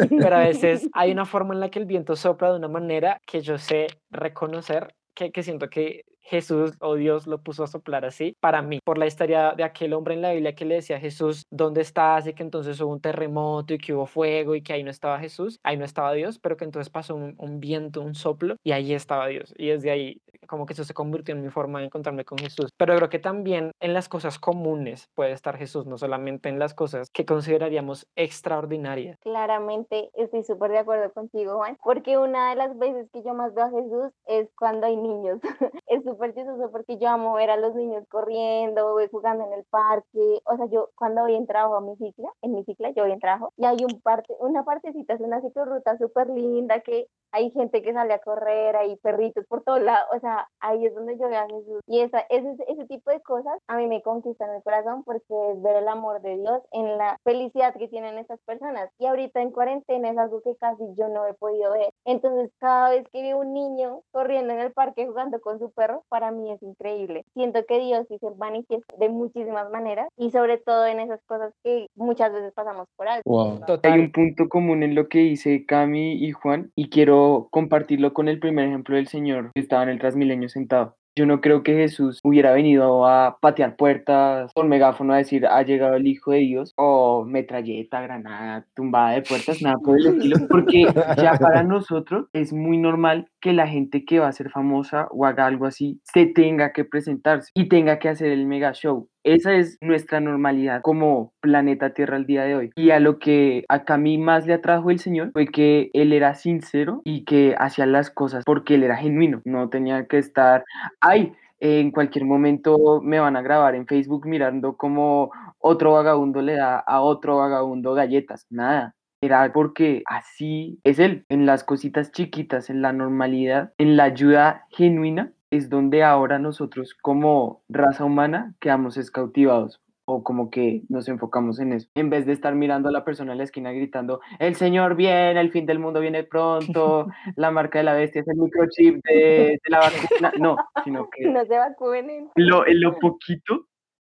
pero 0.08 0.36
a 0.36 0.40
veces 0.40 0.88
hay 0.94 1.12
una 1.12 1.26
forma 1.26 1.54
en 1.54 1.60
la 1.60 1.68
que 1.68 1.78
el 1.78 1.86
viento 1.86 2.16
sopla 2.16 2.50
de 2.50 2.56
una 2.56 2.68
manera 2.68 3.20
que 3.26 3.42
yo 3.42 3.58
sé 3.58 3.86
reconocer, 4.10 4.94
que, 5.14 5.30
que 5.30 5.42
siento 5.42 5.68
que 5.68 6.04
Jesús 6.24 6.72
o 6.80 6.94
Dios 6.94 7.26
lo 7.26 7.38
puso 7.42 7.64
a 7.64 7.66
soplar 7.66 8.04
así 8.04 8.36
para 8.40 8.62
mí, 8.62 8.80
por 8.84 8.98
la 8.98 9.06
historia 9.06 9.52
de 9.56 9.64
aquel 9.64 9.92
hombre 9.92 10.14
en 10.14 10.22
la 10.22 10.32
Biblia 10.32 10.54
que 10.54 10.64
le 10.64 10.76
decía 10.76 10.96
a 10.96 11.00
Jesús, 11.00 11.46
¿dónde 11.50 11.82
estás? 11.82 12.26
Y 12.26 12.34
que 12.34 12.42
entonces 12.42 12.80
hubo 12.80 12.92
un 12.92 13.00
terremoto 13.00 13.74
y 13.74 13.78
que 13.78 13.94
hubo 13.94 14.06
fuego 14.06 14.54
y 14.54 14.62
que 14.62 14.72
ahí 14.72 14.82
no 14.82 14.90
estaba 14.90 15.18
Jesús, 15.18 15.58
ahí 15.62 15.76
no 15.76 15.84
estaba 15.84 16.12
Dios, 16.12 16.38
pero 16.38 16.56
que 16.56 16.64
entonces 16.64 16.90
pasó 16.90 17.14
un, 17.14 17.34
un 17.38 17.60
viento, 17.60 18.00
un 18.00 18.14
soplo 18.14 18.56
y 18.64 18.72
ahí 18.72 18.94
estaba 18.94 19.28
Dios. 19.28 19.54
Y 19.56 19.68
desde 19.68 19.90
ahí 19.90 20.20
como 20.46 20.66
que 20.66 20.72
eso 20.72 20.84
se 20.84 20.94
convirtió 20.94 21.34
en 21.34 21.42
mi 21.42 21.50
forma 21.50 21.80
de 21.80 21.86
encontrarme 21.86 22.24
con 22.24 22.38
Jesús. 22.38 22.70
Pero 22.76 22.96
creo 22.96 23.08
que 23.08 23.18
también 23.18 23.72
en 23.80 23.94
las 23.94 24.08
cosas 24.08 24.38
comunes 24.38 25.08
puede 25.14 25.32
estar 25.32 25.56
Jesús, 25.56 25.86
no 25.86 25.98
solamente 25.98 26.48
en 26.48 26.58
las 26.58 26.74
cosas 26.74 27.10
que 27.10 27.24
consideraríamos 27.24 28.06
extraordinarias. 28.16 29.18
Claramente 29.20 30.10
estoy 30.14 30.44
súper 30.44 30.72
de 30.72 30.78
acuerdo 30.78 31.12
contigo, 31.12 31.56
Juan, 31.56 31.78
porque 31.82 32.18
una 32.18 32.50
de 32.50 32.56
las 32.56 32.78
veces 32.78 33.08
que 33.12 33.22
yo 33.22 33.34
más 33.34 33.54
veo 33.54 33.64
a 33.64 33.70
Jesús 33.70 34.12
es 34.26 34.48
cuando 34.58 34.86
hay 34.86 34.96
niños. 34.96 35.40
es 35.86 36.04
súper 36.14 36.34
chistoso 36.34 36.70
porque 36.70 36.98
yo 36.98 37.08
amo 37.08 37.34
ver 37.34 37.50
a 37.50 37.56
los 37.56 37.74
niños 37.74 38.04
corriendo, 38.08 38.96
jugando 39.10 39.46
en 39.46 39.52
el 39.52 39.64
parque. 39.64 40.40
O 40.44 40.56
sea, 40.56 40.66
yo 40.66 40.90
cuando 40.94 41.22
voy 41.22 41.34
en 41.34 41.46
trabajo 41.46 41.76
a 41.76 41.80
mi 41.80 41.96
cicla, 41.96 42.30
en 42.42 42.52
mi 42.52 42.64
cicla 42.64 42.90
yo 42.90 43.02
voy 43.02 43.12
en 43.12 43.20
trabajo, 43.20 43.52
y 43.56 43.64
hay 43.64 43.78
un 43.84 44.00
parte, 44.00 44.34
una 44.40 44.64
partecita, 44.64 45.14
es 45.14 45.20
una 45.20 45.40
ciclorruta 45.40 45.96
súper 45.98 46.28
linda 46.28 46.80
que 46.80 47.08
hay 47.32 47.50
gente 47.50 47.82
que 47.82 47.92
sale 47.92 48.14
a 48.14 48.20
correr, 48.20 48.76
hay 48.76 48.96
perritos 48.96 49.44
por 49.46 49.64
todos 49.64 49.82
lados, 49.82 50.06
o 50.14 50.20
sea, 50.20 50.48
ahí 50.60 50.86
es 50.86 50.94
donde 50.94 51.18
yo 51.18 51.28
veo 51.28 51.40
a 51.40 51.46
Jesús. 51.46 51.80
Y 51.86 52.00
esa, 52.00 52.20
ese, 52.30 52.54
ese 52.68 52.86
tipo 52.86 53.10
de 53.10 53.20
cosas 53.22 53.58
a 53.66 53.76
mí 53.76 53.88
me 53.88 54.02
conquistan 54.02 54.54
el 54.54 54.62
corazón 54.62 55.02
porque 55.02 55.24
es 55.50 55.60
ver 55.60 55.76
el 55.76 55.88
amor 55.88 56.20
de 56.22 56.36
Dios 56.36 56.62
en 56.70 56.96
la 56.96 57.16
felicidad 57.24 57.74
que 57.74 57.88
tienen 57.88 58.18
estas 58.18 58.40
personas. 58.42 58.88
Y 58.98 59.06
ahorita 59.06 59.42
en 59.42 59.50
cuarentena 59.50 60.10
es 60.10 60.18
algo 60.18 60.42
que 60.42 60.54
casi 60.56 60.84
yo 60.96 61.08
no 61.08 61.26
he 61.26 61.34
podido 61.34 61.72
ver. 61.72 61.90
Entonces, 62.04 62.52
cada 62.58 62.90
vez 62.90 63.04
que 63.12 63.22
veo 63.22 63.38
un 63.38 63.52
niño 63.52 64.02
corriendo 64.12 64.52
en 64.52 64.60
el 64.60 64.72
parque 64.72 65.06
jugando 65.06 65.40
con 65.40 65.58
su 65.58 65.72
perro, 65.72 66.03
para 66.08 66.30
mí 66.30 66.50
es 66.50 66.62
increíble. 66.62 67.24
Siento 67.34 67.64
que 67.66 67.80
Dios 67.80 68.06
sí 68.08 68.18
se 68.18 68.30
manifiesta 68.32 68.96
de 68.96 69.08
muchísimas 69.08 69.70
maneras 69.70 70.08
y 70.16 70.30
sobre 70.30 70.58
todo 70.58 70.86
en 70.86 71.00
esas 71.00 71.20
cosas 71.26 71.52
que 71.62 71.86
muchas 71.94 72.32
veces 72.32 72.52
pasamos 72.54 72.88
por 72.96 73.08
alto. 73.08 73.28
Wow. 73.28 73.60
Hay 73.82 74.00
un 74.00 74.12
punto 74.12 74.48
común 74.48 74.82
en 74.82 74.94
lo 74.94 75.08
que 75.08 75.18
dice 75.18 75.64
Cami 75.66 76.14
y 76.14 76.32
Juan 76.32 76.70
y 76.74 76.88
quiero 76.88 77.48
compartirlo 77.50 78.12
con 78.12 78.28
el 78.28 78.38
primer 78.38 78.68
ejemplo 78.68 78.96
del 78.96 79.08
señor 79.08 79.50
que 79.54 79.60
estaba 79.60 79.82
en 79.82 79.90
el 79.90 79.98
Transmilenio 79.98 80.48
sentado. 80.48 80.96
Yo 81.16 81.26
no 81.26 81.40
creo 81.40 81.62
que 81.62 81.74
Jesús 81.74 82.18
hubiera 82.24 82.52
venido 82.52 83.06
a 83.06 83.38
patear 83.40 83.76
puertas 83.76 84.52
con 84.52 84.68
megáfono 84.68 85.12
a 85.12 85.18
decir 85.18 85.46
ha 85.46 85.62
llegado 85.62 85.94
el 85.94 86.08
Hijo 86.08 86.32
de 86.32 86.38
Dios 86.38 86.72
o 86.76 87.24
metralleta, 87.24 88.00
granada, 88.00 88.66
tumbada 88.74 89.12
de 89.12 89.22
puertas, 89.22 89.62
nada 89.62 89.76
por 89.78 90.00
el 90.00 90.06
estilo, 90.06 90.36
porque 90.48 90.86
ya 91.16 91.34
para 91.38 91.62
nosotros 91.62 92.26
es 92.32 92.52
muy 92.52 92.78
normal 92.78 93.28
que 93.40 93.52
la 93.52 93.68
gente 93.68 94.04
que 94.04 94.18
va 94.18 94.26
a 94.26 94.32
ser 94.32 94.50
famosa 94.50 95.06
o 95.12 95.24
haga 95.24 95.46
algo 95.46 95.66
así 95.66 96.00
se 96.02 96.26
tenga 96.26 96.72
que 96.72 96.84
presentarse 96.84 97.50
y 97.54 97.68
tenga 97.68 98.00
que 98.00 98.08
hacer 98.08 98.32
el 98.32 98.46
mega 98.46 98.72
show. 98.72 99.08
Esa 99.24 99.54
es 99.54 99.78
nuestra 99.80 100.20
normalidad 100.20 100.82
como 100.82 101.32
planeta 101.40 101.94
Tierra 101.94 102.16
al 102.16 102.26
día 102.26 102.44
de 102.44 102.56
hoy. 102.56 102.70
Y 102.76 102.90
a 102.90 103.00
lo 103.00 103.18
que 103.18 103.64
a 103.70 103.84
Cami 103.84 104.18
más 104.18 104.46
le 104.46 104.52
atrajo 104.52 104.90
el 104.90 104.98
Señor 104.98 105.30
fue 105.32 105.46
que 105.46 105.90
él 105.94 106.12
era 106.12 106.34
sincero 106.34 107.00
y 107.04 107.24
que 107.24 107.54
hacía 107.58 107.86
las 107.86 108.10
cosas 108.10 108.44
porque 108.44 108.74
él 108.74 108.82
era 108.82 108.96
genuino. 108.96 109.40
No 109.46 109.70
tenía 109.70 110.06
que 110.06 110.18
estar, 110.18 110.64
ay, 111.00 111.32
en 111.58 111.90
cualquier 111.90 112.26
momento 112.26 113.00
me 113.02 113.18
van 113.18 113.36
a 113.36 113.42
grabar 113.42 113.74
en 113.74 113.86
Facebook 113.86 114.26
mirando 114.26 114.76
como 114.76 115.30
otro 115.58 115.92
vagabundo 115.92 116.42
le 116.42 116.56
da 116.56 116.76
a 116.78 117.00
otro 117.00 117.38
vagabundo 117.38 117.94
galletas. 117.94 118.46
Nada. 118.50 118.94
Era 119.22 119.50
porque 119.54 120.02
así 120.04 120.80
es 120.84 120.98
él, 120.98 121.24
en 121.30 121.46
las 121.46 121.64
cositas 121.64 122.12
chiquitas, 122.12 122.68
en 122.68 122.82
la 122.82 122.92
normalidad, 122.92 123.72
en 123.78 123.96
la 123.96 124.04
ayuda 124.04 124.66
genuina, 124.68 125.32
es 125.56 125.68
donde 125.68 126.02
ahora 126.02 126.38
nosotros 126.38 126.94
como 127.00 127.62
raza 127.68 128.04
humana 128.04 128.54
quedamos 128.60 128.96
es 128.96 129.10
cautivados 129.10 129.80
o 130.06 130.22
como 130.22 130.50
que 130.50 130.82
nos 130.90 131.08
enfocamos 131.08 131.58
en 131.60 131.72
eso, 131.72 131.88
en 131.94 132.10
vez 132.10 132.26
de 132.26 132.32
estar 132.32 132.54
mirando 132.54 132.90
a 132.90 132.92
la 132.92 133.04
persona 133.04 133.32
en 133.32 133.38
la 133.38 133.44
esquina 133.44 133.72
gritando, 133.72 134.20
el 134.38 134.54
Señor 134.54 134.96
viene, 134.96 135.40
el 135.40 135.50
fin 135.50 135.64
del 135.64 135.78
mundo 135.78 136.00
viene 136.00 136.24
pronto, 136.24 137.06
la 137.36 137.50
marca 137.50 137.78
de 137.78 137.84
la 137.84 137.94
bestia 137.94 138.20
es 138.20 138.28
el 138.28 138.36
microchip 138.36 139.02
de, 139.02 139.58
de 139.62 139.70
la 139.70 139.78
vacuna, 139.80 140.32
no, 140.38 140.56
sino 140.84 141.08
que 141.16 141.30
No 141.30 141.44
se 141.46 141.56
vacunen. 141.56 142.30
lo, 142.36 142.66
en 142.66 142.80
lo 142.82 142.98
poquito, 143.00 143.66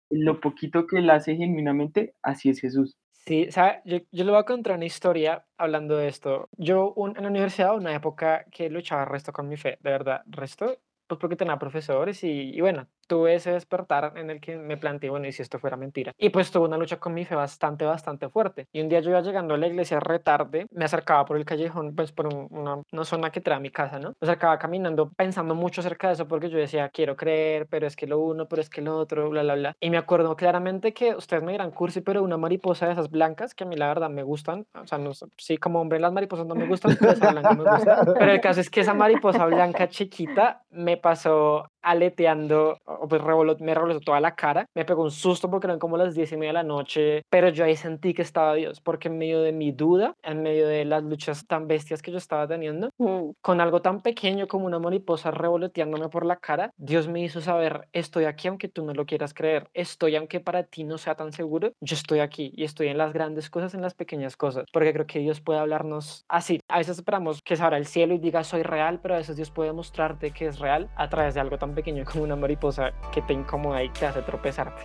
en 0.09 0.25
lo 0.25 0.41
poquito 0.41 0.85
que 0.85 0.97
él 0.97 1.09
hace 1.09 1.35
genuinamente, 1.37 2.13
así 2.21 2.49
es 2.49 2.59
Jesús. 2.59 2.97
Sí, 3.27 3.47
¿sabe? 3.49 3.81
Yo, 3.85 3.97
yo 4.11 4.23
le 4.23 4.31
voy 4.31 4.39
a 4.39 4.43
contar 4.43 4.75
una 4.75 4.85
historia 4.85 5.45
hablando 5.57 5.97
de 5.97 6.09
esto. 6.09 6.47
Yo 6.57 6.93
un- 6.95 7.15
en 7.17 7.23
la 7.23 7.29
universidad, 7.29 7.75
una 7.75 7.95
época 7.95 8.45
que 8.51 8.69
luchaba 8.69 9.05
resto 9.05 9.31
con 9.33 9.47
mi 9.47 9.57
fe, 9.57 9.79
de 9.81 9.89
verdad, 9.89 10.21
resto, 10.27 10.77
pues 11.07 11.19
porque 11.19 11.35
tenía 11.35 11.57
profesores 11.59 12.24
y, 12.24 12.29
y 12.55 12.62
bueno, 12.62 12.89
tuve 13.07 13.35
ese 13.35 13.51
despertar 13.51 14.13
en 14.15 14.29
el 14.29 14.39
que 14.41 14.57
me 14.57 14.77
planteé, 14.77 15.09
bueno, 15.09 15.27
¿y 15.27 15.31
si 15.31 15.41
esto 15.41 15.59
fuera 15.59 15.77
mentira? 15.77 16.13
Y 16.17 16.29
pues 16.29 16.51
tuve 16.51 16.65
una 16.65 16.77
lucha 16.77 16.97
con 16.97 17.13
mi 17.13 17.25
fe 17.25 17.35
bastante, 17.35 17.85
bastante 17.85 18.29
fuerte. 18.29 18.67
Y 18.71 18.81
un 18.81 18.89
día 18.89 19.00
yo 19.00 19.09
iba 19.12 19.21
llegando 19.21 19.53
a 19.53 19.57
la 19.57 19.67
iglesia 19.67 20.00
retarde, 20.00 20.67
me 20.71 20.85
acercaba 20.85 21.25
por 21.25 21.38
el 21.38 21.45
callejón, 21.45 21.95
pues 21.95 22.12
por 22.12 22.27
un- 22.27 22.47
una, 22.51 22.81
una 22.91 23.05
zona 23.05 23.29
que 23.31 23.41
trae 23.41 23.57
a 23.57 23.59
mi 23.59 23.69
casa, 23.69 24.00
¿no? 24.00 24.09
Me 24.09 24.25
acercaba 24.27 24.57
caminando 24.59 25.12
pensando 25.15 25.55
mucho 25.55 25.81
acerca 25.81 26.07
de 26.07 26.13
eso 26.13 26.27
porque 26.27 26.50
yo 26.50 26.57
decía, 26.57 26.89
quiero 26.89 27.15
creer, 27.15 27.67
pero 27.67 27.88
es 27.88 27.95
que 27.95 28.07
lo 28.07 28.19
uno, 28.19 28.47
pero 28.47 28.62
es 28.62 28.69
que 28.69 28.81
lo 28.81 28.97
otro, 28.97 29.29
bla, 29.29 29.43
bla, 29.43 29.55
bla. 29.55 29.75
Y 29.79 29.89
me 29.89 29.97
acuerdo 29.97 30.35
claramente 30.35 30.93
que 30.93 31.15
ustedes 31.15 31.43
me 31.43 31.51
dirán, 31.51 31.71
Cursi, 31.71 32.01
pero 32.01 32.24
una 32.24 32.38
mariposa 32.38 32.85
de 32.88 32.93
esas 32.93 33.09
blancas 33.09 33.53
que 33.55 33.63
a 33.63 33.67
mí 33.67 33.75
la 33.75 33.88
verdad 33.88 34.09
me 34.09 34.24
gustan, 34.24 34.65
o 34.74 34.88
sea, 34.88 34.97
no, 34.97 35.12
sí, 35.38 35.57
como 35.57 35.81
hombre 35.81 36.00
las 36.00 36.12
mariposas 36.13 36.45
no 36.45 36.55
me 36.55 36.65
gustan, 36.65 36.95
pero 37.00 37.12
esa 37.13 37.31
blanca 37.31 37.53
me 37.53 37.63
gusta. 37.65 38.05
Pero 38.17 38.31
el 38.31 38.41
caso 38.41 38.62
es 38.62 38.69
que 38.69 38.81
esa 38.81 38.93
mariposa 38.93 39.45
blanca 39.45 39.88
chiquita 39.89 40.63
me 40.71 40.97
pasó 40.97 41.69
aleteando, 41.85 42.77
o 42.85 43.07
pues 43.07 43.21
me 43.59 43.73
revolvió 43.73 43.99
toda 43.99 44.19
la 44.19 44.35
cara, 44.35 44.65
me 44.75 44.85
pegó 44.85 45.03
un 45.03 45.11
susto 45.11 45.49
porque 45.49 45.67
eran 45.67 45.79
como 45.79 45.97
las 45.97 46.15
diez 46.15 46.31
y 46.31 46.37
media 46.37 46.49
de 46.49 46.53
la 46.53 46.63
noche, 46.63 47.23
pero 47.29 47.49
yo 47.49 47.63
ahí 47.63 47.75
sentí 47.75 48.13
que 48.13 48.21
estaba 48.21 48.53
Dios, 48.55 48.81
porque 48.81 49.07
en 49.07 49.17
medio 49.17 49.41
de 49.41 49.51
mi 49.51 49.71
duda, 49.71 50.15
en 50.23 50.43
medio 50.43 50.67
de 50.67 50.85
las 50.85 51.03
luchas 51.03 51.45
tan 51.47 51.67
bestias 51.67 52.01
que 52.01 52.11
yo 52.11 52.17
estaba 52.17 52.47
teniendo, 52.47 52.89
Mm, 52.97 53.31
con 53.41 53.61
algo 53.61 53.81
tan 53.81 54.01
pequeño 54.01 54.47
como 54.47 54.65
una 54.65 54.79
mariposa 54.79 55.31
revoloteándome 55.31 56.09
por 56.09 56.25
la 56.25 56.37
cara, 56.37 56.71
Dios 56.77 57.07
me 57.07 57.21
hizo 57.21 57.41
saber, 57.41 57.87
estoy 57.93 58.25
aquí 58.25 58.47
aunque 58.47 58.69
tú 58.69 58.85
no 58.85 58.93
lo 58.93 59.05
quieras 59.05 59.33
creer, 59.33 59.69
estoy 59.73 60.15
aunque 60.15 60.39
para 60.39 60.63
ti 60.63 60.83
no 60.83 60.97
sea 60.97 61.15
tan 61.15 61.33
seguro, 61.33 61.73
yo 61.81 61.95
estoy 61.95 62.19
aquí 62.19 62.51
y 62.55 62.63
estoy 62.63 62.87
en 62.87 62.97
las 62.97 63.13
grandes 63.13 63.49
cosas, 63.49 63.73
en 63.73 63.81
las 63.81 63.93
pequeñas 63.93 64.37
cosas, 64.37 64.65
porque 64.71 64.93
creo 64.93 65.05
que 65.05 65.19
Dios 65.19 65.41
puede 65.41 65.59
hablarnos 65.59 66.25
así. 66.29 66.61
A 66.67 66.77
veces 66.77 66.97
esperamos 66.97 67.41
que 67.43 67.55
se 67.55 67.63
abra 67.63 67.77
el 67.77 67.85
cielo 67.85 68.13
y 68.13 68.19
diga 68.19 68.43
soy 68.43 68.63
real, 68.63 68.99
pero 69.01 69.15
a 69.15 69.17
veces 69.17 69.35
Dios 69.35 69.51
puede 69.51 69.73
mostrarte 69.73 70.31
que 70.31 70.47
es 70.47 70.59
real 70.59 70.89
a 70.95 71.09
través 71.09 71.33
de 71.33 71.41
algo 71.41 71.57
tan 71.57 71.75
pequeño 71.75 72.03
como 72.05 72.24
una 72.24 72.36
mariposa 72.36 72.94
que 73.13 73.22
te 73.22 73.34
incomoda 73.34 73.84
y 73.84 73.89
te 73.89 74.05
hace 74.05 74.22
tropezarte. 74.22 74.84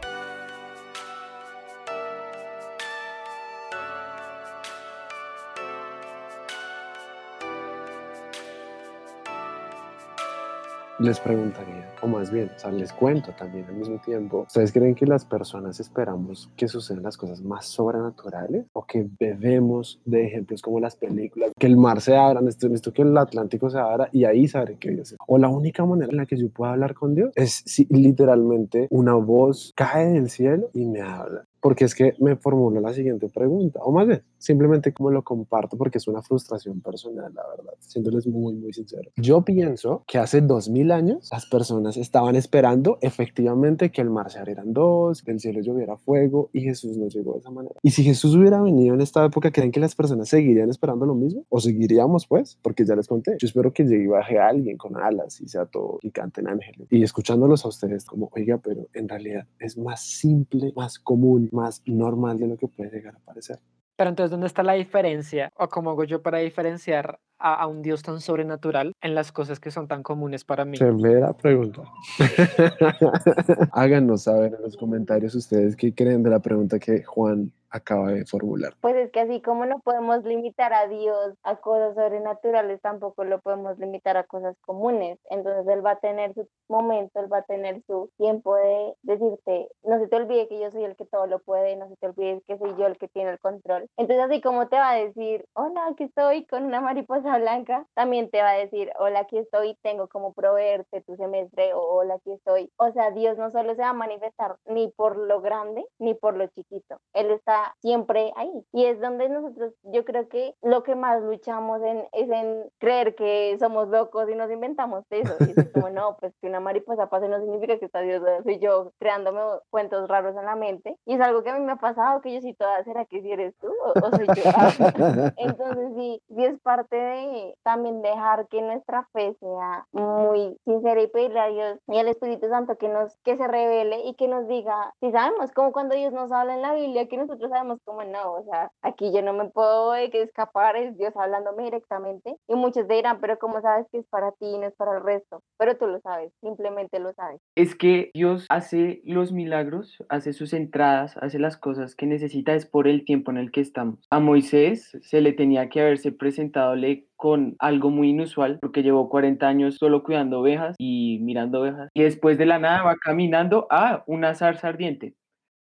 Les 11.00 11.18
preguntaría, 11.18 11.88
o 12.02 12.06
más 12.06 12.30
bien, 12.30 12.50
o 12.54 12.58
sea, 12.58 12.70
les 12.70 12.92
cuento 12.92 13.32
también 13.32 13.64
al 13.64 13.74
mismo 13.74 13.98
tiempo, 14.04 14.44
¿ustedes 14.46 14.70
creen 14.70 14.94
que 14.94 15.06
las 15.06 15.24
personas 15.24 15.80
esperamos 15.80 16.50
que 16.58 16.68
sucedan 16.68 17.02
las 17.02 17.16
cosas 17.16 17.40
más 17.40 17.64
sobrenaturales 17.64 18.66
o 18.74 18.84
que 18.84 19.08
bebemos 19.18 19.98
de 20.04 20.26
ejemplos 20.26 20.60
como 20.60 20.78
las 20.78 20.96
películas, 20.96 21.52
que 21.58 21.66
el 21.66 21.78
mar 21.78 22.02
se 22.02 22.14
abra, 22.14 22.42
esto 22.46 22.92
que 22.92 23.00
el 23.00 23.16
Atlántico 23.16 23.70
se 23.70 23.78
abra 23.78 24.10
y 24.12 24.26
ahí 24.26 24.46
sabré 24.46 24.76
que 24.76 24.90
Dios 24.90 25.12
es? 25.12 25.18
O 25.26 25.38
la 25.38 25.48
única 25.48 25.86
manera 25.86 26.10
en 26.10 26.18
la 26.18 26.26
que 26.26 26.36
yo 26.36 26.50
puedo 26.50 26.70
hablar 26.70 26.92
con 26.92 27.14
Dios 27.14 27.32
es 27.34 27.62
si 27.64 27.86
literalmente 27.88 28.86
una 28.90 29.14
voz 29.14 29.72
cae 29.74 30.04
del 30.04 30.28
cielo 30.28 30.68
y 30.74 30.84
me 30.84 31.00
habla. 31.00 31.46
Porque 31.60 31.84
es 31.84 31.94
que 31.94 32.14
me 32.18 32.36
formuló 32.36 32.80
la 32.80 32.92
siguiente 32.92 33.28
pregunta, 33.28 33.80
o 33.82 33.92
más 33.92 34.06
bien, 34.06 34.22
simplemente 34.38 34.92
como 34.92 35.10
lo 35.10 35.22
comparto 35.22 35.76
porque 35.76 35.98
es 35.98 36.08
una 36.08 36.22
frustración 36.22 36.80
personal, 36.80 37.32
la 37.34 37.42
verdad, 37.48 37.74
siéndoles 37.80 38.26
muy, 38.26 38.54
muy 38.54 38.72
sincero. 38.72 39.10
Yo 39.16 39.42
pienso 39.42 40.04
que 40.06 40.18
hace 40.18 40.40
dos 40.40 40.68
mil 40.68 40.90
años 40.90 41.28
las 41.32 41.46
personas 41.46 41.96
estaban 41.96 42.36
esperando 42.36 42.98
efectivamente 43.00 43.90
que 43.90 44.00
el 44.00 44.10
mar 44.10 44.30
se 44.30 44.38
abriera 44.38 44.62
dos, 44.66 45.22
que 45.22 45.32
el 45.32 45.40
cielo 45.40 45.60
lloviera 45.60 45.96
fuego 45.96 46.50
y 46.52 46.62
Jesús 46.62 46.96
no 46.96 47.08
llegó 47.08 47.34
de 47.34 47.40
esa 47.40 47.50
manera. 47.50 47.74
Y 47.82 47.90
si 47.90 48.04
Jesús 48.04 48.34
hubiera 48.34 48.60
venido 48.60 48.94
en 48.94 49.00
esta 49.00 49.24
época, 49.24 49.50
¿creen 49.50 49.70
que 49.70 49.80
las 49.80 49.94
personas 49.94 50.28
seguirían 50.28 50.70
esperando 50.70 51.06
lo 51.06 51.14
mismo? 51.14 51.44
¿O 51.48 51.60
seguiríamos 51.60 52.26
pues? 52.26 52.58
Porque 52.62 52.84
ya 52.84 52.96
les 52.96 53.06
conté. 53.06 53.36
Yo 53.38 53.46
espero 53.46 53.72
que 53.72 53.84
llegue 53.84 54.04
y 54.04 54.06
baje 54.06 54.38
alguien 54.38 54.76
con 54.76 54.96
alas 54.96 55.40
y 55.40 55.48
sea 55.48 55.66
todo 55.66 55.98
y 56.02 56.10
canten 56.10 56.48
ángeles. 56.48 56.86
Y 56.90 57.02
escuchándolos 57.02 57.64
a 57.64 57.68
ustedes 57.68 58.04
como, 58.04 58.30
oiga, 58.32 58.58
pero 58.58 58.88
en 58.94 59.08
realidad 59.08 59.46
es 59.58 59.76
más 59.76 60.02
simple, 60.02 60.72
más 60.76 60.98
común, 60.98 61.49
más 61.52 61.82
normal 61.86 62.38
de 62.38 62.48
lo 62.48 62.56
que 62.56 62.68
puede 62.68 62.90
llegar 62.90 63.16
a 63.16 63.20
parecer. 63.20 63.58
Pero 63.96 64.10
entonces, 64.10 64.30
¿dónde 64.30 64.46
está 64.46 64.62
la 64.62 64.72
diferencia? 64.74 65.50
¿O 65.56 65.68
cómo 65.68 65.90
hago 65.90 66.04
yo 66.04 66.22
para 66.22 66.38
diferenciar 66.38 67.20
a, 67.40 67.54
a 67.54 67.66
un 67.66 67.82
Dios 67.82 68.02
tan 68.02 68.20
sobrenatural 68.20 68.94
en 69.00 69.14
las 69.14 69.32
cosas 69.32 69.60
que 69.60 69.70
son 69.70 69.88
tan 69.88 70.02
comunes 70.02 70.44
para 70.44 70.64
mí? 70.64 70.76
Severa 70.76 71.32
pregunta. 71.32 71.82
Háganos 73.72 74.24
saber 74.24 74.54
en 74.54 74.62
los 74.62 74.76
comentarios 74.76 75.34
ustedes 75.34 75.76
qué 75.76 75.94
creen 75.94 76.22
de 76.22 76.30
la 76.30 76.40
pregunta 76.40 76.78
que 76.78 77.02
Juan 77.02 77.52
acaba 77.70 78.10
de 78.10 78.24
formular. 78.26 78.74
Pues 78.80 78.96
es 78.96 79.10
que 79.10 79.20
así 79.20 79.40
como 79.40 79.64
no 79.64 79.78
podemos 79.80 80.24
limitar 80.24 80.72
a 80.72 80.88
Dios 80.88 81.34
a 81.42 81.56
cosas 81.56 81.94
sobrenaturales, 81.94 82.80
tampoco 82.80 83.24
lo 83.24 83.40
podemos 83.40 83.78
limitar 83.78 84.16
a 84.16 84.24
cosas 84.24 84.56
comunes. 84.62 85.18
Entonces 85.30 85.66
Él 85.68 85.84
va 85.84 85.92
a 85.92 86.00
tener 86.00 86.34
su 86.34 86.48
momento, 86.68 87.20
Él 87.20 87.32
va 87.32 87.38
a 87.38 87.42
tener 87.42 87.82
su 87.86 88.10
tiempo 88.18 88.56
de 88.56 88.94
decirte, 89.02 89.68
no 89.84 89.98
se 89.98 90.08
te 90.08 90.16
olvide 90.16 90.48
que 90.48 90.60
yo 90.60 90.70
soy 90.70 90.84
el 90.84 90.96
que 90.96 91.06
todo 91.06 91.26
lo 91.26 91.38
puede, 91.38 91.76
no 91.76 91.88
se 91.88 91.96
te 91.96 92.06
olvide 92.06 92.42
que 92.46 92.58
soy 92.58 92.74
yo 92.76 92.86
el 92.86 92.98
que 92.98 93.08
tiene 93.08 93.30
el 93.30 93.38
control. 93.38 93.88
Entonces 93.96 94.24
así 94.24 94.40
como 94.40 94.68
te 94.68 94.76
va 94.76 94.90
a 94.90 94.96
decir, 94.96 95.44
hola, 95.54 95.86
aquí 95.90 96.04
estoy 96.04 96.44
con 96.46 96.64
una 96.64 96.80
mariposa 96.80 97.29
blanca, 97.38 97.86
también 97.94 98.30
te 98.30 98.42
va 98.42 98.50
a 98.50 98.58
decir, 98.58 98.90
hola, 98.98 99.20
aquí 99.20 99.38
estoy, 99.38 99.76
tengo 99.82 100.08
como 100.08 100.32
proveerte 100.32 101.00
tu 101.02 101.16
semestre, 101.16 101.74
o 101.74 101.80
hola, 101.80 102.14
aquí 102.14 102.32
estoy. 102.32 102.70
O 102.76 102.90
sea, 102.92 103.10
Dios 103.10 103.38
no 103.38 103.50
solo 103.50 103.74
se 103.74 103.82
va 103.82 103.90
a 103.90 103.94
manifestar 103.94 104.56
ni 104.66 104.88
por 104.88 105.16
lo 105.16 105.40
grande 105.40 105.84
ni 105.98 106.14
por 106.14 106.36
lo 106.36 106.46
chiquito. 106.48 106.98
Él 107.12 107.30
está 107.30 107.74
siempre 107.80 108.32
ahí. 108.36 108.50
Y 108.72 108.84
es 108.84 109.00
donde 109.00 109.28
nosotros, 109.28 109.74
yo 109.84 110.04
creo 110.04 110.28
que 110.28 110.54
lo 110.62 110.82
que 110.82 110.94
más 110.94 111.22
luchamos 111.22 111.82
en, 111.82 112.06
es 112.12 112.30
en 112.30 112.70
creer 112.78 113.14
que 113.14 113.56
somos 113.58 113.88
locos 113.88 114.28
y 114.30 114.34
nos 114.34 114.50
inventamos 114.50 115.04
eso. 115.10 115.34
Y 115.40 115.58
es 115.58 115.70
como, 115.72 115.90
no, 115.90 116.16
pues 116.18 116.34
que 116.40 116.48
una 116.48 116.60
mariposa 116.60 117.08
pase 117.08 117.28
no 117.28 117.40
significa 117.40 117.78
que 117.78 117.86
está 117.86 118.00
Dios, 118.00 118.22
soy 118.44 118.58
yo 118.58 118.92
creándome 118.98 119.40
cuentos 119.70 120.08
raros 120.08 120.36
en 120.36 120.44
la 120.44 120.56
mente. 120.56 120.96
Y 121.06 121.14
es 121.14 121.20
algo 121.20 121.42
que 121.42 121.50
a 121.50 121.58
mí 121.58 121.64
me 121.64 121.72
ha 121.72 121.76
pasado, 121.76 122.20
que 122.20 122.32
yo 122.32 122.40
sí 122.40 122.54
toda, 122.54 122.82
¿será 122.84 123.04
que 123.04 123.22
si 123.22 123.30
eres 123.30 123.54
tú 123.58 123.68
o, 123.68 123.90
o 123.90 124.10
soy 124.10 124.26
yo? 124.26 124.42
Entonces 125.36 125.92
sí, 125.96 126.22
sí 126.28 126.44
es 126.44 126.60
parte 126.60 126.96
de 126.96 127.19
también 127.62 128.02
dejar 128.02 128.46
que 128.48 128.62
nuestra 128.62 129.08
fe 129.12 129.34
sea 129.40 129.86
muy 129.92 130.56
sincera 130.64 131.02
y 131.02 131.08
pedirle 131.08 131.40
a 131.40 131.48
Dios 131.48 131.78
y 131.88 131.98
al 131.98 132.08
Espíritu 132.08 132.48
Santo 132.48 132.76
que 132.76 132.88
nos, 132.88 133.16
que 133.24 133.36
se 133.36 133.46
revele 133.46 134.06
y 134.06 134.14
que 134.14 134.28
nos 134.28 134.46
diga, 134.48 134.92
si 135.00 135.10
sabemos, 135.10 135.50
como 135.52 135.72
cuando 135.72 135.94
Dios 135.94 136.12
nos 136.12 136.32
habla 136.32 136.54
en 136.54 136.62
la 136.62 136.74
Biblia, 136.74 137.08
que 137.08 137.16
nosotros 137.16 137.50
sabemos 137.50 137.78
como 137.84 138.02
no, 138.04 138.32
o 138.32 138.44
sea, 138.44 138.70
aquí 138.82 139.12
yo 139.12 139.22
no 139.22 139.32
me 139.32 139.48
puedo 139.48 139.94
escapar, 139.94 140.76
es 140.76 140.96
Dios 140.96 141.16
hablándome 141.16 141.64
directamente. 141.64 142.36
Y 142.48 142.54
muchos 142.54 142.88
dirán, 142.88 143.20
pero 143.20 143.38
¿cómo 143.38 143.60
sabes 143.60 143.86
que 143.90 143.98
es 143.98 144.06
para 144.08 144.32
ti 144.32 144.46
y 144.46 144.58
no 144.58 144.66
es 144.66 144.74
para 144.74 144.96
el 144.96 145.02
resto? 145.02 145.42
Pero 145.58 145.76
tú 145.76 145.86
lo 145.86 146.00
sabes, 146.00 146.32
simplemente 146.40 146.98
lo 146.98 147.12
sabes. 147.12 147.40
Es 147.54 147.74
que 147.74 148.10
Dios 148.14 148.46
hace 148.48 149.00
los 149.04 149.32
milagros, 149.32 150.02
hace 150.08 150.32
sus 150.32 150.52
entradas, 150.52 151.16
hace 151.18 151.38
las 151.38 151.56
cosas 151.56 151.94
que 151.94 152.06
necesita, 152.06 152.54
es 152.54 152.66
por 152.66 152.88
el 152.88 153.04
tiempo 153.04 153.30
en 153.30 153.38
el 153.38 153.50
que 153.50 153.60
estamos. 153.60 154.06
A 154.10 154.20
Moisés 154.20 154.96
se 155.02 155.20
le 155.20 155.32
tenía 155.32 155.68
que 155.68 155.80
haberse 155.80 156.12
presentadole 156.12 157.06
con 157.20 157.54
algo 157.58 157.90
muy 157.90 158.08
inusual, 158.08 158.58
porque 158.62 158.82
llevó 158.82 159.10
40 159.10 159.46
años 159.46 159.76
solo 159.76 160.02
cuidando 160.02 160.40
ovejas 160.40 160.74
y 160.78 161.18
mirando 161.20 161.60
ovejas, 161.60 161.90
y 161.92 162.02
después 162.02 162.38
de 162.38 162.46
la 162.46 162.58
nada 162.58 162.82
va 162.82 162.96
caminando 162.96 163.66
a 163.70 164.02
una 164.06 164.34
zarza 164.34 164.68
ardiente. 164.68 165.14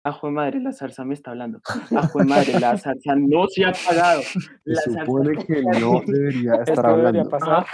Ajo 0.05 0.27
de 0.27 0.33
madre, 0.33 0.59
la 0.59 0.73
zarza 0.73 1.05
me 1.05 1.13
está 1.13 1.31
hablando. 1.31 1.61
Ajo 1.95 2.19
de 2.19 2.25
madre, 2.25 2.59
la 2.59 2.77
zarza 2.77 3.15
no 3.15 3.47
se 3.47 3.63
ha 3.63 3.69
apagado. 3.69 4.21
Se 4.33 4.39
La 4.65 4.81
zarza 4.81 5.05
supone 5.05 5.45
que 5.45 5.61
no 5.61 6.01
debería 6.05 6.55
estar 6.55 6.69
Esto 6.69 6.81
debería 6.97 7.21
hablando. 7.21 7.29
pasar. 7.29 7.65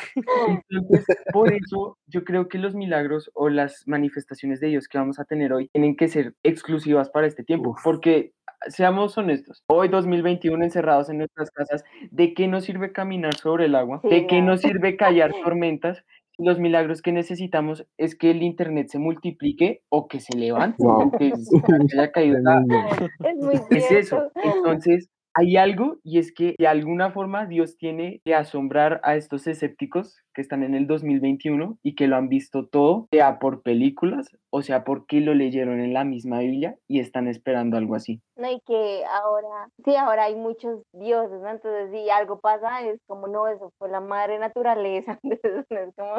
Entonces, 0.69 1.05
por 1.33 1.51
eso 1.51 1.98
yo 2.05 2.24
creo 2.24 2.48
que 2.48 2.59
los 2.59 2.75
milagros 2.75 3.31
o 3.33 3.50
las 3.50 3.88
manifestaciones 3.88 4.59
de 4.59 4.67
Dios 4.67 4.88
que 4.88 5.00
vamos 5.00 5.19
a 5.19 5.25
tener 5.25 5.53
hoy 5.53 5.69
tienen 5.69 5.95
que 5.95 6.07
ser 6.07 6.36
exclusivas 6.43 7.09
para 7.09 7.25
este 7.25 7.43
tiempo, 7.43 7.71
Uf. 7.71 7.81
porque 7.83 8.33
seamos 8.67 9.17
honestos, 9.17 9.63
hoy 9.67 9.87
2021 9.87 10.63
encerrados 10.63 11.09
en 11.09 11.19
nuestras 11.19 11.51
casas, 11.51 11.83
¿de 12.11 12.33
qué 12.33 12.47
nos 12.47 12.65
sirve 12.65 12.91
caminar 12.91 13.35
sobre 13.35 13.65
el 13.65 13.75
agua? 13.75 14.01
¿De 14.03 14.27
qué 14.27 14.41
nos 14.41 14.61
sirve 14.61 14.97
callar 14.97 15.31
tormentas? 15.43 16.03
Los 16.37 16.57
milagros 16.57 17.01
que 17.01 17.11
necesitamos 17.11 17.85
es 17.97 18.15
que 18.15 18.31
el 18.31 18.43
internet 18.43 18.87
se 18.87 18.97
multiplique 18.99 19.81
o 19.89 20.07
que 20.07 20.21
se 20.21 20.37
levante, 20.37 20.77
Wow. 20.79 21.11
que 21.19 21.33
se 21.35 21.99
haya 21.99 22.11
caído 22.11 22.39
la-. 22.39 22.63
Es 23.25 23.35
muy 23.37 23.55
es 23.77 23.91
eso. 23.91 24.31
Entonces, 24.35 25.09
hay 25.33 25.57
algo 25.57 25.99
y 26.03 26.17
es 26.17 26.31
que 26.33 26.55
de 26.57 26.67
alguna 26.67 27.11
forma 27.11 27.45
Dios 27.45 27.77
tiene 27.77 28.21
que 28.23 28.35
asombrar 28.35 28.99
a 29.03 29.15
estos 29.15 29.47
escépticos 29.47 30.17
que 30.39 30.43
están 30.43 30.63
en 30.63 30.74
el 30.74 30.88
2021 30.88 31.79
y 31.84 31.96
que 31.96 32.08
lo 32.08 32.15
han 32.15 32.29
visto 32.29 32.65
todo, 32.65 33.10
sea 33.12 33.39
por 33.39 33.62
películas 33.62 34.31
o 34.51 34.62
sea 34.62 34.84
porque 34.84 35.22
lo 35.22 35.34
leyeron 35.34 35.79
en 35.79 35.93
la 35.93 36.03
misma 36.03 36.39
Biblia 36.39 36.77
y 36.88 37.00
están 37.00 37.27
esperando 37.27 37.77
algo 37.77 37.96
así. 37.96 38.22
No, 38.36 38.50
y 38.50 38.62
que 38.62 39.03
ahora, 39.05 39.69
sí, 39.84 39.96
ahora 39.96 40.24
hay 40.24 40.36
muchos 40.36 40.81
dioses, 40.93 41.41
¿no? 41.41 41.50
Entonces, 41.50 41.91
si 41.91 42.10
algo 42.10 42.39
pasa, 42.39 42.81
es 42.84 43.01
como, 43.05 43.27
no, 43.27 43.48
eso 43.50 43.74
fue 43.77 43.89
la 43.89 44.00
madre 44.00 44.39
naturaleza. 44.39 45.19
Entonces, 45.24 45.65
es 45.69 45.96
como, 45.96 46.13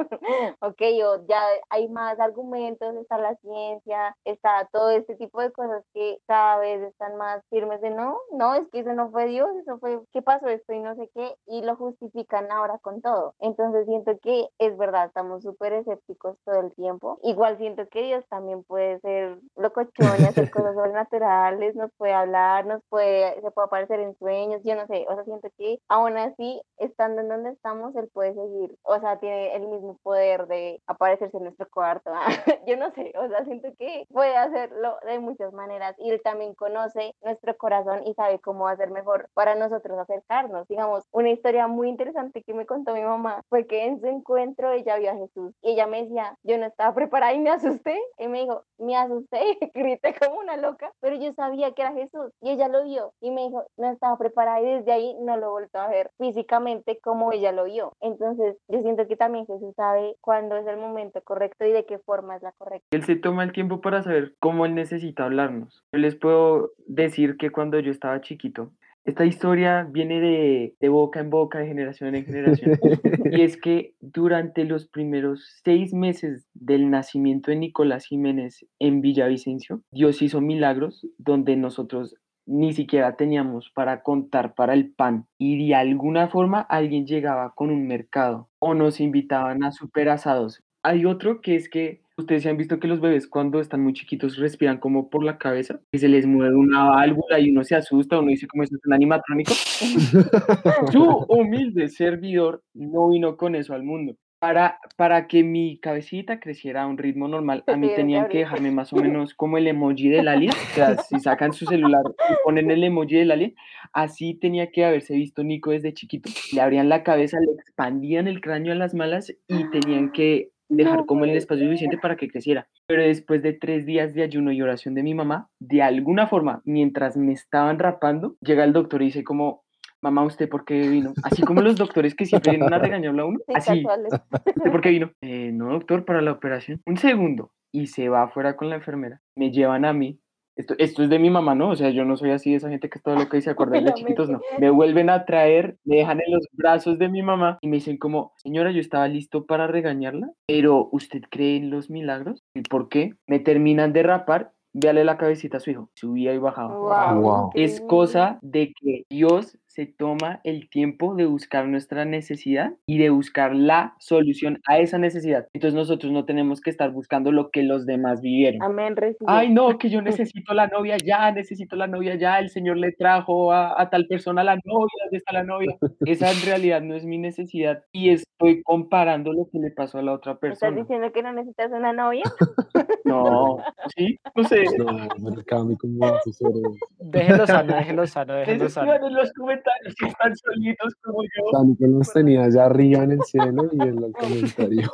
ok, 0.60 0.82
o 1.06 1.26
ya 1.26 1.40
hay 1.70 1.88
más 1.88 2.20
argumentos, 2.20 2.94
está 2.96 3.16
la 3.16 3.34
ciencia, 3.36 4.14
está 4.24 4.68
todo 4.70 4.90
este 4.90 5.16
tipo 5.16 5.40
de 5.40 5.50
cosas 5.50 5.82
que 5.94 6.18
cada 6.26 6.58
vez 6.58 6.82
están 6.82 7.16
más 7.16 7.42
firmes 7.48 7.80
de, 7.80 7.90
no, 7.90 8.18
no, 8.32 8.54
es 8.54 8.68
que 8.70 8.80
eso 8.80 8.92
no 8.92 9.10
fue 9.10 9.26
Dios, 9.26 9.48
eso 9.62 9.78
fue, 9.78 9.98
¿qué 10.12 10.20
pasó 10.20 10.46
esto? 10.48 10.74
Y 10.74 10.80
no 10.80 10.94
sé 10.96 11.10
qué, 11.14 11.34
y 11.46 11.62
lo 11.62 11.76
justifican 11.76 12.52
ahora 12.52 12.78
con 12.82 13.00
todo. 13.00 13.34
Entonces, 13.38 13.86
siento 13.86 14.09
que 14.18 14.48
es 14.58 14.76
verdad, 14.76 15.06
estamos 15.06 15.42
súper 15.42 15.72
escépticos 15.72 16.36
todo 16.44 16.60
el 16.60 16.72
tiempo. 16.74 17.18
Igual 17.22 17.58
siento 17.58 17.88
que 17.88 18.02
Dios 18.02 18.24
también 18.28 18.64
puede 18.64 19.00
ser 19.00 19.38
locochón 19.56 20.24
hacer 20.24 20.50
cosas 20.50 20.74
sobrenaturales, 20.74 21.74
nos 21.76 21.90
puede 21.96 22.12
hablar, 22.12 22.66
nos 22.66 22.82
puede, 22.88 23.40
se 23.40 23.50
puede 23.50 23.66
aparecer 23.66 24.00
en 24.00 24.16
sueños, 24.16 24.62
yo 24.64 24.74
no 24.74 24.86
sé, 24.86 25.06
o 25.08 25.14
sea, 25.14 25.24
siento 25.24 25.48
que 25.56 25.78
aún 25.88 26.16
así, 26.16 26.60
estando 26.78 27.20
en 27.20 27.28
donde 27.28 27.50
estamos, 27.50 27.94
él 27.96 28.08
puede 28.12 28.34
seguir, 28.34 28.76
o 28.82 28.98
sea, 29.00 29.18
tiene 29.18 29.54
el 29.54 29.66
mismo 29.68 29.98
poder 30.02 30.46
de 30.46 30.80
aparecerse 30.86 31.36
en 31.36 31.44
nuestro 31.44 31.68
cuarto, 31.70 32.10
yo 32.66 32.76
no 32.76 32.90
sé, 32.92 33.12
o 33.16 33.28
sea, 33.28 33.44
siento 33.44 33.68
que 33.78 34.04
puede 34.12 34.36
hacerlo 34.36 34.96
de 35.06 35.18
muchas 35.18 35.52
maneras 35.52 35.94
y 35.98 36.10
él 36.10 36.20
también 36.22 36.54
conoce 36.54 37.14
nuestro 37.22 37.56
corazón 37.56 38.02
y 38.06 38.14
sabe 38.14 38.38
cómo 38.38 38.68
hacer 38.68 38.90
mejor 38.90 39.28
para 39.34 39.54
nosotros 39.54 39.98
acercarnos. 39.98 40.66
Digamos, 40.68 41.04
una 41.12 41.30
historia 41.30 41.66
muy 41.66 41.88
interesante 41.88 42.42
que 42.42 42.54
me 42.54 42.66
contó 42.66 42.94
mi 42.94 43.02
mamá 43.02 43.42
fue 43.48 43.66
que 43.66 43.86
en 43.90 44.00
su 44.00 44.06
encuentro 44.06 44.72
ella 44.72 44.96
vio 44.98 45.10
a 45.10 45.16
Jesús 45.16 45.54
y 45.62 45.72
ella 45.72 45.86
me 45.86 46.02
decía, 46.02 46.36
yo 46.42 46.58
no 46.58 46.66
estaba 46.66 46.94
preparada 46.94 47.32
y 47.34 47.38
me 47.38 47.50
asusté 47.50 47.98
y 48.18 48.28
me 48.28 48.40
dijo, 48.40 48.64
me 48.78 48.96
asusté 48.96 49.40
y 49.60 49.78
grité 49.78 50.14
como 50.18 50.38
una 50.38 50.56
loca, 50.56 50.92
pero 51.00 51.16
yo 51.16 51.32
sabía 51.34 51.72
que 51.72 51.82
era 51.82 51.92
Jesús 51.92 52.32
y 52.40 52.50
ella 52.50 52.68
lo 52.68 52.84
vio 52.84 53.12
y 53.20 53.30
me 53.30 53.42
dijo, 53.42 53.64
no 53.76 53.90
estaba 53.90 54.16
preparada 54.18 54.60
y 54.60 54.74
desde 54.74 54.92
ahí 54.92 55.16
no 55.20 55.36
lo 55.36 55.50
vuelto 55.50 55.78
a 55.78 55.88
ver 55.88 56.10
físicamente 56.18 56.98
como 57.00 57.32
ella 57.32 57.52
lo 57.52 57.64
vio. 57.64 57.92
Entonces 58.00 58.56
yo 58.68 58.80
siento 58.82 59.06
que 59.06 59.16
también 59.16 59.46
Jesús 59.46 59.74
sabe 59.74 60.16
cuándo 60.20 60.56
es 60.56 60.66
el 60.66 60.76
momento 60.76 61.20
correcto 61.22 61.64
y 61.64 61.72
de 61.72 61.84
qué 61.86 61.98
forma 61.98 62.36
es 62.36 62.42
la 62.42 62.52
correcta. 62.52 62.88
Él 62.90 63.04
se 63.04 63.16
toma 63.16 63.44
el 63.44 63.52
tiempo 63.52 63.80
para 63.80 64.02
saber 64.02 64.34
cómo 64.38 64.66
él 64.66 64.74
necesita 64.74 65.24
hablarnos. 65.24 65.84
Yo 65.92 65.98
les 65.98 66.14
puedo 66.16 66.70
decir 66.86 67.36
que 67.36 67.50
cuando 67.50 67.78
yo 67.80 67.90
estaba 67.90 68.20
chiquito, 68.20 68.70
esta 69.10 69.26
historia 69.26 69.86
viene 69.90 70.20
de, 70.20 70.74
de, 70.80 70.88
boca 70.88 71.20
en 71.20 71.30
boca, 71.30 71.58
de 71.58 71.66
generación 71.66 72.14
en 72.14 72.24
generación. 72.24 72.78
y 73.30 73.42
es 73.42 73.56
que 73.56 73.94
durante 74.00 74.64
los 74.64 74.86
primeros 74.86 75.60
seis 75.62 75.92
meses 75.92 76.46
del 76.54 76.90
nacimiento 76.90 77.50
de 77.50 77.58
Nicolás 77.58 78.06
Jiménez 78.06 78.66
en 78.78 79.00
Villavicencio, 79.00 79.82
Dios 79.90 80.22
hizo 80.22 80.40
milagros 80.40 81.06
donde 81.18 81.56
nosotros 81.56 82.16
ni 82.46 82.72
siquiera 82.72 83.16
teníamos 83.16 83.70
para 83.70 84.02
contar 84.02 84.54
para 84.54 84.74
el 84.74 84.92
pan. 84.92 85.26
Y 85.38 85.66
de 85.68 85.74
alguna 85.74 86.28
forma 86.28 86.60
alguien 86.60 87.06
llegaba 87.06 87.52
con 87.54 87.70
un 87.70 87.86
mercado 87.86 88.48
o 88.58 88.74
nos 88.74 89.00
invitaban 89.00 89.62
a 89.62 89.72
super 89.72 90.08
asados. 90.08 90.62
Hay 90.82 91.04
otro 91.04 91.40
que 91.40 91.56
es 91.56 91.68
que 91.68 92.00
ustedes 92.20 92.42
se 92.42 92.48
han 92.48 92.56
visto 92.56 92.78
que 92.78 92.88
los 92.88 93.00
bebés 93.00 93.26
cuando 93.26 93.60
están 93.60 93.82
muy 93.82 93.92
chiquitos 93.92 94.36
respiran 94.36 94.78
como 94.78 95.10
por 95.10 95.24
la 95.24 95.38
cabeza, 95.38 95.80
que 95.90 95.98
se 95.98 96.08
les 96.08 96.26
mueve 96.26 96.54
una 96.54 96.88
válvula 96.88 97.38
y 97.40 97.50
uno 97.50 97.64
se 97.64 97.74
asusta, 97.74 98.18
uno 98.18 98.28
dice 98.28 98.46
como 98.46 98.62
eso 98.62 98.76
es 98.76 98.86
un 98.86 98.92
animatrónico. 98.92 99.52
Su 100.92 101.04
humilde 101.28 101.88
servidor 101.88 102.62
no 102.74 103.10
vino 103.10 103.36
con 103.36 103.54
eso 103.54 103.74
al 103.74 103.82
mundo. 103.82 104.16
Para, 104.38 104.78
para 104.96 105.26
que 105.26 105.44
mi 105.44 105.78
cabecita 105.80 106.40
creciera 106.40 106.84
a 106.84 106.86
un 106.86 106.96
ritmo 106.96 107.28
normal, 107.28 107.62
a 107.66 107.76
mí 107.76 107.90
tenían 107.94 108.30
que 108.30 108.38
dejarme 108.38 108.70
más 108.70 108.90
o 108.94 108.96
menos 108.96 109.34
como 109.34 109.58
el 109.58 109.66
emoji 109.66 110.08
del 110.08 110.28
alien. 110.28 110.52
O 110.52 110.74
sea, 110.74 110.96
si 110.96 111.20
sacan 111.20 111.52
su 111.52 111.66
celular 111.66 112.04
y 112.08 112.32
ponen 112.42 112.70
el 112.70 112.82
emoji 112.82 113.16
del 113.16 113.32
alien, 113.32 113.54
así 113.92 114.32
tenía 114.32 114.70
que 114.70 114.86
haberse 114.86 115.12
visto 115.12 115.44
Nico 115.44 115.72
desde 115.72 115.92
chiquito. 115.92 116.30
Le 116.54 116.62
abrían 116.62 116.88
la 116.88 117.02
cabeza, 117.02 117.38
le 117.38 117.52
expandían 117.52 118.28
el 118.28 118.40
cráneo 118.40 118.72
a 118.72 118.76
las 118.76 118.94
malas 118.94 119.30
y 119.46 119.68
tenían 119.68 120.10
que 120.10 120.52
dejar 120.70 121.04
como 121.04 121.24
el 121.24 121.36
espacio 121.36 121.66
suficiente 121.66 121.98
para 121.98 122.16
que 122.16 122.28
creciera. 122.28 122.66
Pero 122.86 123.02
después 123.02 123.42
de 123.42 123.52
tres 123.52 123.84
días 123.84 124.14
de 124.14 124.22
ayuno 124.22 124.52
y 124.52 124.62
oración 124.62 124.94
de 124.94 125.02
mi 125.02 125.14
mamá, 125.14 125.48
de 125.58 125.82
alguna 125.82 126.26
forma, 126.26 126.62
mientras 126.64 127.16
me 127.16 127.32
estaban 127.32 127.78
rapando, 127.78 128.36
llega 128.40 128.64
el 128.64 128.72
doctor 128.72 129.02
y 129.02 129.06
dice 129.06 129.24
como, 129.24 129.64
mamá, 130.00 130.24
¿usted 130.24 130.48
por 130.48 130.64
qué 130.64 130.88
vino? 130.88 131.12
Así 131.22 131.42
como 131.42 131.60
los 131.60 131.76
doctores 131.76 132.14
que 132.14 132.24
siempre 132.24 132.52
vienen 132.52 132.72
a 132.72 132.78
regañarlo 132.78 133.22
a 133.22 133.26
uno. 133.26 133.40
Así, 133.54 133.84
¿usted 133.84 134.70
por 134.70 134.80
qué 134.80 134.90
vino? 134.90 135.10
Eh, 135.20 135.50
no, 135.52 135.72
doctor, 135.72 136.04
para 136.04 136.22
la 136.22 136.32
operación. 136.32 136.80
Un 136.86 136.96
segundo. 136.96 137.52
Y 137.72 137.88
se 137.88 138.08
va 138.08 138.24
afuera 138.24 138.56
con 138.56 138.68
la 138.68 138.76
enfermera. 138.76 139.20
Me 139.36 139.50
llevan 139.52 139.84
a 139.84 139.92
mí 139.92 140.18
esto, 140.56 140.74
esto, 140.78 141.02
es 141.02 141.08
de 141.08 141.18
mi 141.18 141.30
mamá, 141.30 141.54
¿no? 141.54 141.70
O 141.70 141.76
sea, 141.76 141.90
yo 141.90 142.04
no 142.04 142.16
soy 142.16 142.30
así 142.30 142.50
de 142.50 142.56
esa 142.56 142.68
gente 142.68 142.88
que 142.88 142.98
es 142.98 143.02
todo 143.02 143.16
lo 143.16 143.28
que 143.28 143.40
se 143.40 143.50
acuerda 143.50 143.80
de 143.80 143.94
chiquitos, 143.94 144.28
no. 144.28 144.40
Me 144.58 144.70
vuelven 144.70 145.10
a 145.10 145.24
traer, 145.24 145.78
me 145.84 145.96
dejan 145.96 146.20
en 146.24 146.32
los 146.34 146.46
brazos 146.52 146.98
de 146.98 147.08
mi 147.08 147.22
mamá 147.22 147.58
y 147.60 147.68
me 147.68 147.76
dicen 147.76 147.98
como, 147.98 148.32
señora, 148.36 148.70
yo 148.70 148.80
estaba 148.80 149.08
listo 149.08 149.46
para 149.46 149.66
regañarla, 149.66 150.30
pero 150.46 150.88
¿usted 150.92 151.22
cree 151.30 151.56
en 151.56 151.70
los 151.70 151.90
milagros? 151.90 152.44
¿Y 152.54 152.62
por 152.62 152.88
qué? 152.88 153.14
Me 153.26 153.38
terminan 153.38 153.92
de 153.92 154.02
rapar 154.02 154.52
véale 154.72 155.04
la 155.04 155.16
cabecita 155.16 155.56
a 155.56 155.60
su 155.60 155.70
hijo, 155.70 155.90
subía 155.94 156.32
y 156.32 156.38
bajaba. 156.38 157.12
Wow. 157.12 157.50
Es 157.54 157.80
cosa 157.80 158.38
de 158.42 158.72
que 158.80 159.04
Dios 159.10 159.58
se 159.70 159.86
toma 159.86 160.40
el 160.42 160.68
tiempo 160.68 161.14
de 161.14 161.26
buscar 161.26 161.68
nuestra 161.68 162.04
necesidad 162.04 162.72
y 162.86 162.98
de 162.98 163.10
buscar 163.10 163.54
la 163.54 163.94
solución 164.00 164.60
a 164.66 164.78
esa 164.78 164.98
necesidad. 164.98 165.46
Entonces 165.52 165.76
nosotros 165.76 166.10
no 166.10 166.24
tenemos 166.24 166.60
que 166.60 166.70
estar 166.70 166.90
buscando 166.90 167.30
lo 167.30 167.50
que 167.50 167.62
los 167.62 167.86
demás 167.86 168.20
vivieron. 168.20 168.60
Amén, 168.64 168.96
recibe. 168.96 169.26
Ay, 169.28 169.48
no, 169.50 169.78
que 169.78 169.88
yo 169.88 170.02
necesito 170.34 170.54
la 170.54 170.66
novia 170.66 170.96
ya, 170.96 171.30
necesito 171.30 171.76
la 171.76 171.86
novia 171.86 172.16
ya, 172.16 172.40
el 172.40 172.50
Señor 172.50 172.78
le 172.78 172.90
trajo 172.90 173.52
a, 173.52 173.80
a 173.80 173.90
tal 173.90 174.06
persona 174.08 174.42
la 174.42 174.56
novia, 174.56 174.92
¿dónde 175.04 175.16
está 175.16 175.32
la 175.32 175.44
novia? 175.44 175.76
Esa 176.00 176.32
en 176.32 176.40
realidad 176.46 176.82
no 176.82 176.96
es 176.96 177.04
mi 177.04 177.18
necesidad 177.18 177.84
y 177.92 178.10
estoy 178.10 178.62
comparando 178.64 179.32
lo 179.32 179.48
que 179.52 179.60
le 179.60 179.70
pasó 179.70 179.98
a 179.98 180.02
la 180.02 180.14
otra 180.14 180.32
¿Estás 180.32 180.40
persona. 180.40 180.76
diciendo 180.78 181.12
que 181.12 181.22
no 181.22 181.32
necesitas 181.32 181.70
una 181.70 181.92
novia? 181.92 182.24
No, 183.04 183.56
sí, 183.96 184.16
no 184.36 184.44
sé. 184.44 184.62
No, 184.78 184.92
me 185.18 185.44
Cami, 185.44 185.76
¿cómo 185.76 186.06
haces 186.06 186.40
eso? 186.40 186.76
Déjelo 186.98 187.44
sano, 187.44 187.74
déjelo 187.74 188.06
sano, 188.06 188.34
déjelo 188.34 188.68
sano. 188.68 189.08
Los 189.08 189.32
comentarios 189.62 189.94
están 190.06 190.36
solitos 190.36 190.94
como 191.02 191.22
yo. 191.22 191.76
Que 191.78 191.86
los 191.86 192.12
tenía 192.12 192.44
allá 192.44 192.64
arriba 192.66 193.04
en 193.04 193.12
el 193.12 193.22
cielo 193.22 193.68
y 193.72 193.82
en 193.82 194.04
el 194.04 194.12
comentario. 194.12 194.90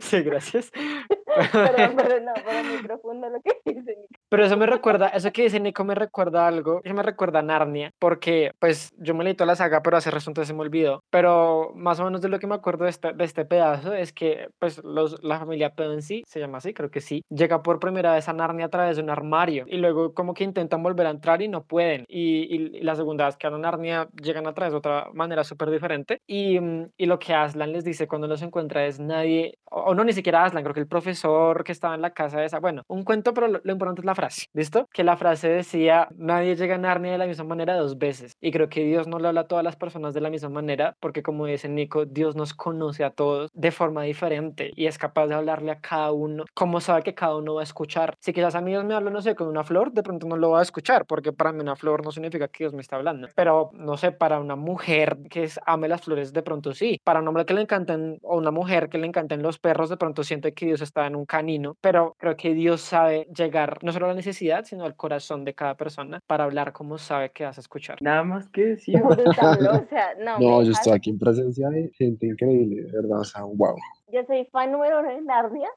Sí, 0.00 0.22
gracias. 0.22 0.70
Perdón, 1.52 1.96
pero 1.96 2.20
no, 2.20 2.32
pero 2.34 2.64
muy 2.64 2.82
profundo 2.82 3.28
lo 3.28 3.40
que 3.40 3.60
dice. 3.64 3.96
Pero 4.28 4.44
eso 4.44 4.56
me 4.56 4.66
recuerda, 4.66 5.08
eso 5.08 5.32
que 5.32 5.42
dice 5.42 5.60
Nico 5.60 5.84
me 5.84 5.94
recuerda 5.94 6.46
algo, 6.46 6.82
que 6.82 6.92
me 6.92 7.02
recuerda 7.02 7.40
a 7.40 7.42
Narnia, 7.42 7.92
porque 7.98 8.52
pues 8.58 8.92
yo 8.98 9.14
me 9.14 9.24
leí 9.24 9.34
toda 9.34 9.46
la 9.46 9.56
saga, 9.56 9.82
pero 9.82 9.96
hace 9.96 10.10
rato 10.10 10.44
se 10.44 10.54
me 10.54 10.60
olvidó. 10.60 11.02
Pero 11.10 11.72
más 11.74 12.00
o 12.00 12.04
menos 12.04 12.20
de 12.20 12.28
lo 12.28 12.38
que 12.38 12.46
me 12.46 12.54
acuerdo 12.54 12.84
de 12.84 12.90
este, 12.90 13.12
de 13.12 13.24
este 13.24 13.44
pedazo 13.44 13.94
es 13.94 14.12
que 14.12 14.48
pues 14.58 14.82
los, 14.84 15.22
la 15.22 15.38
familia 15.38 15.70
Pevensie, 15.70 16.22
se 16.26 16.40
llama 16.40 16.58
así, 16.58 16.74
creo 16.74 16.90
que 16.90 17.00
sí, 17.00 17.22
llega 17.30 17.62
por 17.62 17.78
primera 17.78 18.14
vez 18.14 18.28
a 18.28 18.32
Narnia 18.32 18.66
a 18.66 18.70
través 18.70 18.96
de 18.96 19.02
un 19.02 19.10
armario 19.10 19.64
y 19.68 19.78
luego 19.78 20.14
como 20.14 20.34
que 20.34 20.44
intentan 20.44 20.82
volver 20.82 21.06
a 21.06 21.10
entrar 21.10 21.40
y 21.42 21.48
no 21.48 21.62
pueden. 21.64 22.04
Y, 22.08 22.54
y, 22.54 22.78
y 22.78 22.82
la 22.82 22.96
segunda 22.96 23.26
vez 23.26 23.36
que 23.36 23.46
van 23.46 23.54
a 23.54 23.58
Narnia 23.58 24.08
llegan 24.20 24.46
a 24.46 24.54
través 24.54 24.72
de 24.72 24.78
otra 24.78 25.08
manera 25.14 25.44
súper 25.44 25.70
diferente. 25.70 26.20
Y, 26.26 26.58
y 26.96 27.06
lo 27.06 27.18
que 27.18 27.34
Aslan 27.34 27.72
les 27.72 27.84
dice 27.84 28.08
cuando 28.08 28.26
los 28.26 28.42
encuentra 28.42 28.86
es 28.86 29.00
nadie, 29.00 29.58
o, 29.70 29.80
o 29.80 29.94
no 29.94 30.04
ni 30.04 30.12
siquiera 30.12 30.44
Aslan, 30.44 30.62
creo 30.62 30.74
que 30.74 30.80
el 30.80 30.88
profesor 30.88 31.27
que 31.64 31.72
estaba 31.72 31.94
en 31.94 32.02
la 32.02 32.10
casa 32.10 32.44
esa, 32.44 32.60
bueno, 32.60 32.82
un 32.88 33.04
cuento, 33.04 33.34
pero 33.34 33.48
lo, 33.48 33.60
lo 33.62 33.72
importante 33.72 34.00
es 34.00 34.04
la 34.04 34.14
frase, 34.14 34.46
¿listo? 34.52 34.88
Que 34.92 35.04
la 35.04 35.16
frase 35.16 35.48
decía, 35.48 36.08
nadie 36.16 36.56
llega 36.56 36.74
a 36.74 36.78
Narnia 36.78 37.12
de 37.12 37.18
la 37.18 37.26
misma 37.26 37.44
manera 37.44 37.76
dos 37.76 37.98
veces. 37.98 38.36
Y 38.40 38.50
creo 38.52 38.68
que 38.68 38.84
Dios 38.84 39.06
no 39.06 39.18
le 39.18 39.28
habla 39.28 39.42
a 39.42 39.46
todas 39.46 39.64
las 39.64 39.76
personas 39.76 40.14
de 40.14 40.20
la 40.20 40.30
misma 40.30 40.48
manera, 40.48 40.96
porque 41.00 41.22
como 41.22 41.46
dice 41.46 41.68
Nico, 41.68 42.04
Dios 42.06 42.36
nos 42.36 42.54
conoce 42.54 43.04
a 43.04 43.10
todos 43.10 43.50
de 43.54 43.70
forma 43.70 44.02
diferente 44.02 44.72
y 44.74 44.86
es 44.86 44.98
capaz 44.98 45.26
de 45.26 45.34
hablarle 45.34 45.70
a 45.70 45.80
cada 45.80 46.12
uno, 46.12 46.44
como 46.54 46.80
sabe 46.80 47.02
que 47.02 47.14
cada 47.14 47.36
uno 47.36 47.54
va 47.54 47.60
a 47.60 47.64
escuchar. 47.64 48.14
Si 48.20 48.32
quizás 48.32 48.54
a 48.54 48.60
mí 48.60 48.70
Dios 48.70 48.84
me 48.84 48.94
habla, 48.94 49.10
no 49.10 49.22
sé, 49.22 49.34
con 49.34 49.48
una 49.48 49.64
flor, 49.64 49.92
de 49.92 50.02
pronto 50.02 50.26
no 50.26 50.36
lo 50.36 50.50
va 50.50 50.60
a 50.60 50.62
escuchar, 50.62 51.06
porque 51.06 51.32
para 51.32 51.52
mí 51.52 51.60
una 51.60 51.76
flor 51.76 52.04
no 52.04 52.12
significa 52.12 52.48
que 52.48 52.64
Dios 52.64 52.74
me 52.74 52.80
está 52.80 52.96
hablando. 52.96 53.28
Pero, 53.34 53.70
no 53.72 53.96
sé, 53.96 54.12
para 54.12 54.40
una 54.40 54.56
mujer 54.56 55.18
que 55.30 55.44
es, 55.44 55.60
ame 55.66 55.88
las 55.88 56.02
flores, 56.02 56.32
de 56.32 56.42
pronto 56.42 56.72
sí. 56.74 57.00
Para 57.04 57.20
un 57.20 57.28
hombre 57.28 57.46
que 57.46 57.54
le 57.54 57.62
encanten, 57.62 58.18
o 58.22 58.36
una 58.36 58.50
mujer 58.50 58.88
que 58.88 58.98
le 58.98 59.06
encanten 59.06 59.42
los 59.42 59.58
perros, 59.58 59.90
de 59.90 59.96
pronto 59.96 60.22
siente 60.22 60.52
que 60.54 60.66
Dios 60.66 60.80
está 60.80 61.06
en 61.06 61.16
un 61.18 61.26
canino. 61.26 61.76
Pero 61.80 62.16
creo 62.18 62.36
que 62.36 62.54
Dios 62.54 62.80
sabe 62.80 63.26
llegar 63.34 63.78
no 63.82 63.92
solo 63.92 64.06
a 64.06 64.08
la 64.10 64.14
necesidad, 64.14 64.64
sino 64.64 64.84
al 64.84 64.96
corazón 64.96 65.44
de 65.44 65.54
cada 65.54 65.76
persona 65.76 66.20
para 66.26 66.44
hablar 66.44 66.72
como 66.72 66.98
sabe 66.98 67.30
que 67.30 67.44
vas 67.44 67.58
a 67.58 67.60
escuchar. 67.60 67.98
Nada 68.00 68.24
más 68.24 68.48
que 68.48 68.64
decir. 68.64 69.02
O 69.08 69.84
sea, 69.88 70.14
no. 70.18 70.38
No, 70.38 70.62
yo 70.62 70.72
estoy 70.72 70.92
aquí 70.92 71.10
en 71.10 71.18
presencia 71.18 71.68
de 71.68 71.90
gente 71.94 72.26
increíble, 72.26 72.82
de 72.82 72.92
verdad, 72.92 73.20
o 73.20 73.24
sea, 73.24 73.42
wow. 73.42 73.76
yo 74.12 74.22
soy 74.26 74.44
fan 74.46 74.72
número 74.72 75.00
uno 75.00 75.08
de 75.08 75.20
Narnia. 75.22 75.68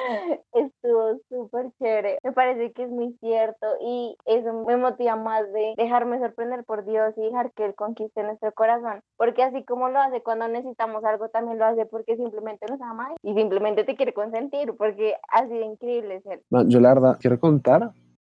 Estuvo 0.52 1.18
súper 1.28 1.70
chévere. 1.78 2.18
Me 2.22 2.32
parece 2.32 2.72
que 2.72 2.84
es 2.84 2.90
muy 2.90 3.16
cierto 3.20 3.66
y 3.80 4.16
eso 4.26 4.52
me 4.66 4.76
motiva 4.76 5.16
más 5.16 5.50
de 5.52 5.74
dejarme 5.76 6.18
sorprender 6.18 6.64
por 6.64 6.84
Dios 6.84 7.14
y 7.16 7.22
dejar 7.22 7.52
que 7.52 7.64
Él 7.64 7.74
conquiste 7.74 8.22
nuestro 8.22 8.52
corazón. 8.52 9.00
Porque 9.16 9.42
así 9.42 9.64
como 9.64 9.88
lo 9.88 10.00
hace 10.00 10.22
cuando 10.22 10.48
necesitamos 10.48 11.04
algo, 11.04 11.28
también 11.28 11.58
lo 11.58 11.66
hace 11.66 11.86
porque 11.86 12.16
simplemente 12.16 12.66
nos 12.68 12.80
ama 12.80 13.14
y 13.22 13.34
simplemente 13.34 13.84
te 13.84 13.96
quiere 13.96 14.12
consentir, 14.12 14.74
porque 14.76 15.14
así 15.32 15.52
de 15.52 15.64
increíble 15.64 16.16
es 16.16 16.24
yo 16.66 16.80
la 16.80 16.94
verdad 16.94 17.18
quiero 17.20 17.40
contar, 17.40 17.92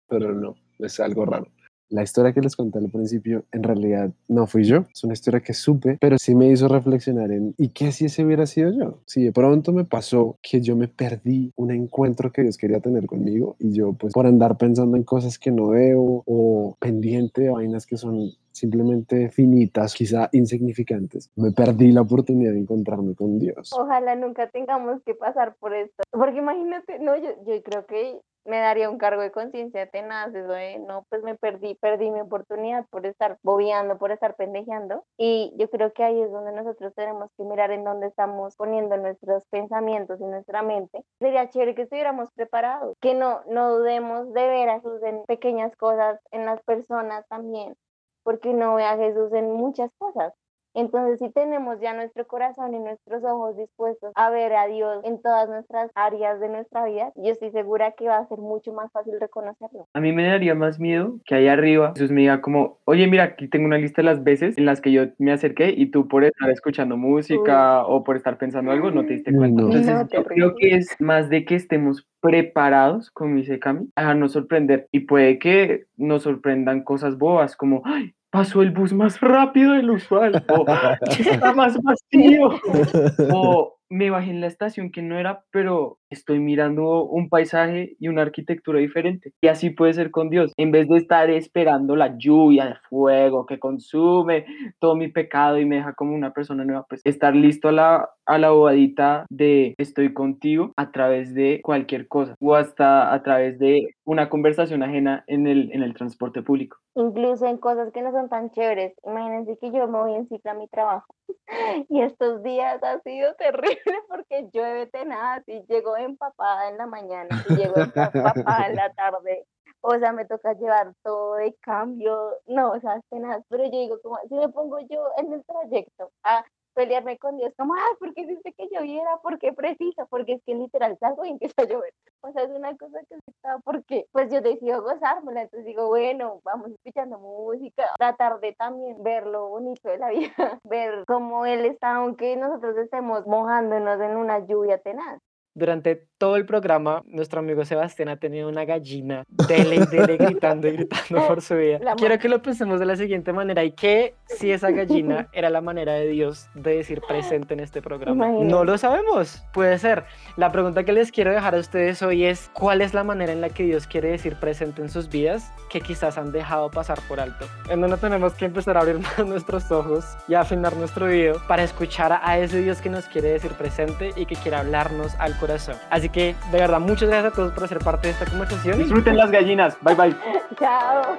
pero 0.08 0.32
no, 0.32 0.54
es 0.78 1.00
algo 1.00 1.24
raro. 1.24 1.46
La 1.88 2.02
historia 2.02 2.32
que 2.32 2.40
les 2.40 2.56
conté 2.56 2.78
al 2.78 2.90
principio 2.90 3.44
en 3.52 3.62
realidad 3.62 4.10
no 4.28 4.46
fui 4.46 4.64
yo, 4.64 4.86
es 4.92 5.04
una 5.04 5.12
historia 5.12 5.40
que 5.40 5.54
supe, 5.54 5.98
pero 6.00 6.18
sí 6.18 6.34
me 6.34 6.50
hizo 6.50 6.66
reflexionar 6.68 7.30
en 7.30 7.54
¿y 7.56 7.68
qué 7.68 7.92
si 7.92 8.06
ese 8.06 8.24
hubiera 8.24 8.46
sido 8.46 8.72
yo? 8.72 8.98
Si 9.06 9.22
de 9.22 9.32
pronto 9.32 9.72
me 9.72 9.84
pasó 9.84 10.38
que 10.42 10.60
yo 10.60 10.74
me 10.74 10.88
perdí 10.88 11.52
un 11.56 11.70
encuentro 11.70 12.32
que 12.32 12.42
Dios 12.42 12.56
quería 12.56 12.80
tener 12.80 13.06
conmigo 13.06 13.56
y 13.58 13.72
yo 13.72 13.92
pues 13.92 14.12
por 14.12 14.26
andar 14.26 14.56
pensando 14.56 14.96
en 14.96 15.04
cosas 15.04 15.38
que 15.38 15.50
no 15.50 15.68
veo 15.68 16.22
o 16.26 16.76
pendiente 16.80 17.42
de 17.42 17.50
vainas 17.50 17.86
que 17.86 17.96
son 17.96 18.32
simplemente 18.56 19.28
finitas, 19.30 19.94
quizá 19.94 20.28
insignificantes, 20.32 21.30
me 21.36 21.52
perdí 21.52 21.92
la 21.92 22.00
oportunidad 22.00 22.52
de 22.52 22.60
encontrarme 22.60 23.14
con 23.14 23.38
Dios. 23.38 23.70
Ojalá 23.78 24.16
nunca 24.16 24.48
tengamos 24.48 25.02
que 25.04 25.14
pasar 25.14 25.56
por 25.60 25.74
esto, 25.74 26.02
porque 26.10 26.38
imagínate, 26.38 26.98
no, 26.98 27.16
yo, 27.16 27.30
yo 27.46 27.62
creo 27.62 27.86
que 27.86 28.18
me 28.46 28.58
daría 28.58 28.90
un 28.90 28.98
cargo 28.98 29.22
de 29.22 29.30
conciencia 29.30 29.86
tenaz, 29.86 30.34
eso 30.34 30.52
de, 30.52 30.78
no, 30.78 31.04
pues 31.08 31.22
me 31.22 31.34
perdí, 31.34 31.74
perdí 31.76 32.10
mi 32.10 32.20
oportunidad 32.20 32.86
por 32.90 33.06
estar 33.06 33.38
bobeando, 33.42 33.98
por 33.98 34.12
estar 34.12 34.34
pendejeando. 34.36 35.04
Y 35.18 35.52
yo 35.56 35.68
creo 35.68 35.92
que 35.92 36.04
ahí 36.04 36.20
es 36.20 36.30
donde 36.30 36.52
nosotros 36.52 36.94
tenemos 36.94 37.30
que 37.36 37.44
mirar 37.44 37.70
en 37.70 37.84
dónde 37.84 38.06
estamos 38.06 38.56
poniendo 38.56 38.96
nuestros 38.96 39.44
pensamientos 39.46 40.20
y 40.20 40.24
nuestra 40.24 40.62
mente. 40.62 41.04
Sería 41.18 41.50
chévere 41.50 41.74
que 41.74 41.82
estuviéramos 41.82 42.30
preparados, 42.32 42.96
que 43.00 43.14
no, 43.14 43.42
no 43.48 43.76
dudemos 43.76 44.32
de 44.32 44.46
ver 44.48 44.68
a 44.68 44.80
Jesús 44.80 45.02
en 45.02 45.24
pequeñas 45.24 45.74
cosas, 45.76 46.20
en 46.30 46.46
las 46.46 46.62
personas 46.62 47.26
también, 47.28 47.74
porque 48.22 48.50
uno 48.50 48.74
ve 48.74 48.84
a 48.84 48.96
Jesús 48.96 49.32
en 49.32 49.52
muchas 49.52 49.90
cosas. 49.98 50.32
Entonces, 50.76 51.18
si 51.18 51.30
tenemos 51.30 51.80
ya 51.80 51.94
nuestro 51.94 52.26
corazón 52.26 52.74
y 52.74 52.78
nuestros 52.78 53.24
ojos 53.24 53.56
dispuestos 53.56 54.12
a 54.14 54.28
ver 54.28 54.52
a 54.52 54.66
Dios 54.66 55.02
en 55.04 55.22
todas 55.22 55.48
nuestras 55.48 55.90
áreas 55.94 56.38
de 56.38 56.50
nuestra 56.50 56.84
vida, 56.84 57.12
yo 57.16 57.32
estoy 57.32 57.50
segura 57.50 57.92
que 57.92 58.08
va 58.08 58.18
a 58.18 58.28
ser 58.28 58.38
mucho 58.38 58.74
más 58.74 58.92
fácil 58.92 59.14
reconocerlo. 59.18 59.88
A 59.94 60.00
mí 60.00 60.12
me 60.12 60.26
daría 60.26 60.54
más 60.54 60.78
miedo 60.78 61.18
que 61.24 61.34
ahí 61.34 61.48
arriba 61.48 61.92
Jesús 61.94 62.10
me 62.10 62.20
diga 62.20 62.42
como, 62.42 62.78
oye, 62.84 63.06
mira, 63.06 63.24
aquí 63.24 63.48
tengo 63.48 63.64
una 63.64 63.78
lista 63.78 64.02
de 64.02 64.06
las 64.06 64.22
veces 64.22 64.58
en 64.58 64.66
las 64.66 64.82
que 64.82 64.92
yo 64.92 65.04
me 65.18 65.32
acerqué 65.32 65.72
y 65.74 65.90
tú 65.90 66.08
por 66.08 66.24
estar 66.24 66.50
escuchando 66.50 66.98
música 66.98 67.86
o 67.86 68.04
por 68.04 68.16
estar 68.16 68.36
pensando 68.36 68.70
algo 68.70 68.90
no 68.90 69.06
te 69.06 69.14
diste 69.14 69.34
cuenta. 69.34 69.62
no. 69.62 69.68
Entonces, 69.68 69.94
No, 69.94 70.08
yo 70.08 70.24
creo 70.24 70.54
que 70.56 70.76
es 70.76 70.94
más 71.00 71.30
de 71.30 71.46
que 71.46 71.54
estemos 71.54 72.06
preparados, 72.20 73.10
como 73.10 73.36
dice 73.36 73.58
Cami, 73.58 73.88
a 73.94 74.02
dejarnos 74.02 74.32
sorprender. 74.32 74.88
Y 74.90 75.00
puede 75.00 75.38
que 75.38 75.84
nos 75.96 76.24
sorprendan 76.24 76.82
cosas 76.82 77.16
bobas 77.18 77.56
como, 77.56 77.82
ay, 77.84 78.15
pasó 78.36 78.60
el 78.60 78.70
bus 78.70 78.92
más 78.92 79.18
rápido 79.22 79.72
del 79.72 79.90
usual, 79.90 80.44
o 80.48 80.66
está 81.08 81.54
más 81.54 81.78
vacío, 81.82 82.50
o 83.32 83.78
me 83.88 84.10
bajé 84.10 84.30
en 84.30 84.42
la 84.42 84.46
estación 84.46 84.90
que 84.90 85.00
no 85.00 85.18
era, 85.18 85.44
pero 85.50 85.98
estoy 86.10 86.38
mirando 86.38 87.04
un 87.04 87.30
paisaje 87.30 87.96
y 87.98 88.08
una 88.08 88.22
arquitectura 88.22 88.78
diferente. 88.78 89.32
Y 89.40 89.48
así 89.48 89.70
puede 89.70 89.94
ser 89.94 90.10
con 90.10 90.28
Dios. 90.28 90.52
En 90.58 90.70
vez 90.70 90.86
de 90.88 90.98
estar 90.98 91.30
esperando 91.30 91.96
la 91.96 92.18
lluvia 92.18 92.66
de 92.66 92.74
fuego 92.90 93.46
que 93.46 93.58
consume 93.58 94.44
todo 94.80 94.96
mi 94.96 95.08
pecado 95.08 95.58
y 95.58 95.64
me 95.64 95.76
deja 95.76 95.94
como 95.94 96.14
una 96.14 96.32
persona 96.32 96.64
nueva, 96.64 96.84
pues 96.88 97.00
estar 97.04 97.34
listo 97.34 97.68
a 97.68 97.72
la, 97.72 98.08
a 98.26 98.38
la 98.38 98.50
bobadita 98.50 99.24
de 99.30 99.74
estoy 99.78 100.12
contigo 100.12 100.72
a 100.76 100.90
través 100.90 101.32
de 101.32 101.60
cualquier 101.62 102.06
cosa 102.06 102.34
o 102.38 102.54
hasta 102.54 103.14
a 103.14 103.22
través 103.22 103.58
de 103.58 103.94
una 104.04 104.28
conversación 104.28 104.82
ajena 104.82 105.24
en 105.26 105.46
el, 105.46 105.70
en 105.72 105.82
el 105.82 105.94
transporte 105.94 106.42
público. 106.42 106.76
Incluso 106.96 107.44
en 107.44 107.58
cosas 107.58 107.92
que 107.92 108.00
no 108.00 108.10
son 108.10 108.30
tan 108.30 108.50
chéveres. 108.50 108.94
Imagínense 109.04 109.58
que 109.58 109.70
yo 109.70 109.86
me 109.86 109.98
voy 109.98 110.14
en 110.14 110.28
cicla 110.28 110.52
a 110.52 110.54
mi 110.54 110.66
trabajo 110.66 111.14
y 111.90 112.00
estos 112.00 112.42
días 112.42 112.82
ha 112.82 113.00
sido 113.00 113.34
terrible 113.34 113.76
porque 114.08 114.48
llueve 114.50 114.86
tenaz 114.86 115.42
y 115.46 115.62
llego 115.66 115.94
empapada 115.98 116.70
en 116.70 116.78
la 116.78 116.86
mañana 116.86 117.44
y 117.50 117.56
llego 117.56 117.76
empapada 117.76 118.66
en 118.68 118.76
la 118.76 118.92
tarde. 118.94 119.44
O 119.82 119.98
sea, 119.98 120.12
me 120.12 120.24
toca 120.24 120.54
llevar 120.54 120.94
todo 121.02 121.34
de 121.34 121.54
cambio. 121.60 122.32
No, 122.46 122.72
o 122.72 122.80
sea, 122.80 122.96
es 122.96 123.04
tenaz. 123.10 123.44
Pero 123.50 123.64
yo 123.64 123.70
digo, 123.78 124.00
como, 124.02 124.18
si 124.26 124.34
me 124.34 124.48
pongo 124.48 124.80
yo 124.80 125.06
en 125.18 125.34
el 125.34 125.44
trayecto 125.44 126.10
a 126.24 126.44
pelearme 126.76 127.18
con 127.18 127.38
Dios, 127.38 127.52
como, 127.56 127.74
ay, 127.74 127.96
¿por 127.98 128.12
qué 128.14 128.20
hiciste 128.20 128.52
que 128.52 128.68
lloviera? 128.70 129.16
¿Por 129.22 129.38
qué 129.38 129.52
preciso? 129.52 130.06
Porque 130.10 130.34
es 130.34 130.42
que 130.44 130.54
literal 130.54 130.96
salgo 131.00 131.24
y 131.24 131.30
empieza 131.30 131.54
a 131.62 131.64
llover. 131.64 131.92
O 132.20 132.30
sea, 132.32 132.42
es 132.42 132.50
una 132.50 132.76
cosa 132.76 133.00
que 133.08 133.16
está 133.26 133.58
porque 133.64 134.06
pues 134.12 134.30
yo 134.30 134.42
decido 134.42 134.82
gozármela, 134.82 135.42
entonces 135.42 135.64
digo, 135.66 135.88
bueno, 135.88 136.40
vamos 136.44 136.70
escuchando 136.70 137.18
música, 137.18 137.84
tratar 137.98 138.38
de 138.40 138.52
también 138.52 139.02
ver 139.02 139.26
lo 139.26 139.48
bonito 139.48 139.88
de 139.88 139.98
la 139.98 140.08
vida, 140.10 140.60
ver 140.64 141.04
cómo 141.06 141.46
él 141.46 141.64
está, 141.64 141.96
aunque 141.96 142.36
nosotros 142.36 142.76
estemos 142.76 143.26
mojándonos 143.26 144.00
en 144.00 144.16
una 144.16 144.40
lluvia 144.40 144.78
tenaz. 144.78 145.20
Durante 145.60 146.06
todo 146.18 146.36
el 146.36 146.44
programa, 146.44 147.02
nuestro 147.06 147.40
amigo 147.40 147.64
Sebastián 147.64 148.10
ha 148.10 148.18
tenido 148.18 148.46
una 148.46 148.66
gallina 148.66 149.24
dele 149.48 149.76
y 149.76 149.86
dele 149.86 150.18
gritando 150.18 150.68
y 150.68 150.72
gritando 150.72 151.26
por 151.26 151.40
su 151.40 151.54
vida. 151.56 151.78
Quiero 151.96 152.18
que 152.18 152.28
lo 152.28 152.42
pensemos 152.42 152.78
de 152.78 152.84
la 152.84 152.94
siguiente 152.94 153.32
manera. 153.32 153.64
¿Y 153.64 153.72
qué 153.72 154.14
si 154.26 154.52
esa 154.52 154.70
gallina 154.70 155.28
era 155.32 155.48
la 155.48 155.62
manera 155.62 155.94
de 155.94 156.08
Dios 156.08 156.46
de 156.54 156.76
decir 156.76 157.00
presente 157.08 157.54
en 157.54 157.60
este 157.60 157.80
programa? 157.80 158.26
No 158.28 158.32
Imagínate. 158.40 158.64
lo 158.66 158.76
sabemos. 158.78 159.42
Puede 159.54 159.78
ser. 159.78 160.04
La 160.36 160.52
pregunta 160.52 160.84
que 160.84 160.92
les 160.92 161.10
quiero 161.10 161.32
dejar 161.32 161.54
a 161.54 161.58
ustedes 161.58 162.02
hoy 162.02 162.26
es, 162.26 162.50
¿cuál 162.52 162.82
es 162.82 162.92
la 162.92 163.02
manera 163.02 163.32
en 163.32 163.40
la 163.40 163.48
que 163.48 163.62
Dios 163.62 163.86
quiere 163.86 164.10
decir 164.10 164.36
presente 164.36 164.82
en 164.82 164.90
sus 164.90 165.08
vidas 165.08 165.50
que 165.70 165.80
quizás 165.80 166.18
han 166.18 166.32
dejado 166.32 166.70
pasar 166.70 166.98
por 167.08 167.18
alto? 167.18 167.46
En 167.70 167.80
donde 167.80 167.96
tenemos 167.96 168.34
que 168.34 168.44
empezar 168.44 168.76
a 168.76 168.80
abrir 168.80 168.98
más 168.98 169.26
nuestros 169.26 169.70
ojos 169.72 170.04
y 170.28 170.34
a 170.34 170.40
afinar 170.40 170.76
nuestro 170.76 171.06
oído 171.06 171.40
para 171.48 171.62
escuchar 171.62 172.12
a- 172.12 172.20
a 172.28 172.38
ese 172.38 172.60
Dios 172.60 172.82
que 172.82 172.90
nos 172.90 173.06
quiere 173.06 173.28
decir 173.28 173.52
presente 173.52 174.10
y 174.16 174.26
que 174.26 174.36
quiere 174.36 174.58
hablarnos 174.58 175.14
al 175.14 175.30
corazón. 175.32 175.45
Así 175.90 176.08
que, 176.08 176.34
de 176.50 176.58
verdad, 176.58 176.80
muchas 176.80 177.08
gracias 177.08 177.32
a 177.32 177.36
todos 177.36 177.52
por 177.52 177.68
ser 177.68 177.78
parte 177.78 178.08
de 178.08 178.12
esta 178.14 178.26
conversación. 178.26 178.76
y 178.80 178.84
Disfruten 178.84 179.16
las 179.16 179.30
gallinas. 179.30 179.76
Bye 179.80 179.94
bye. 179.94 180.16
Chao. 180.58 181.16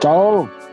Chao. 0.00 0.67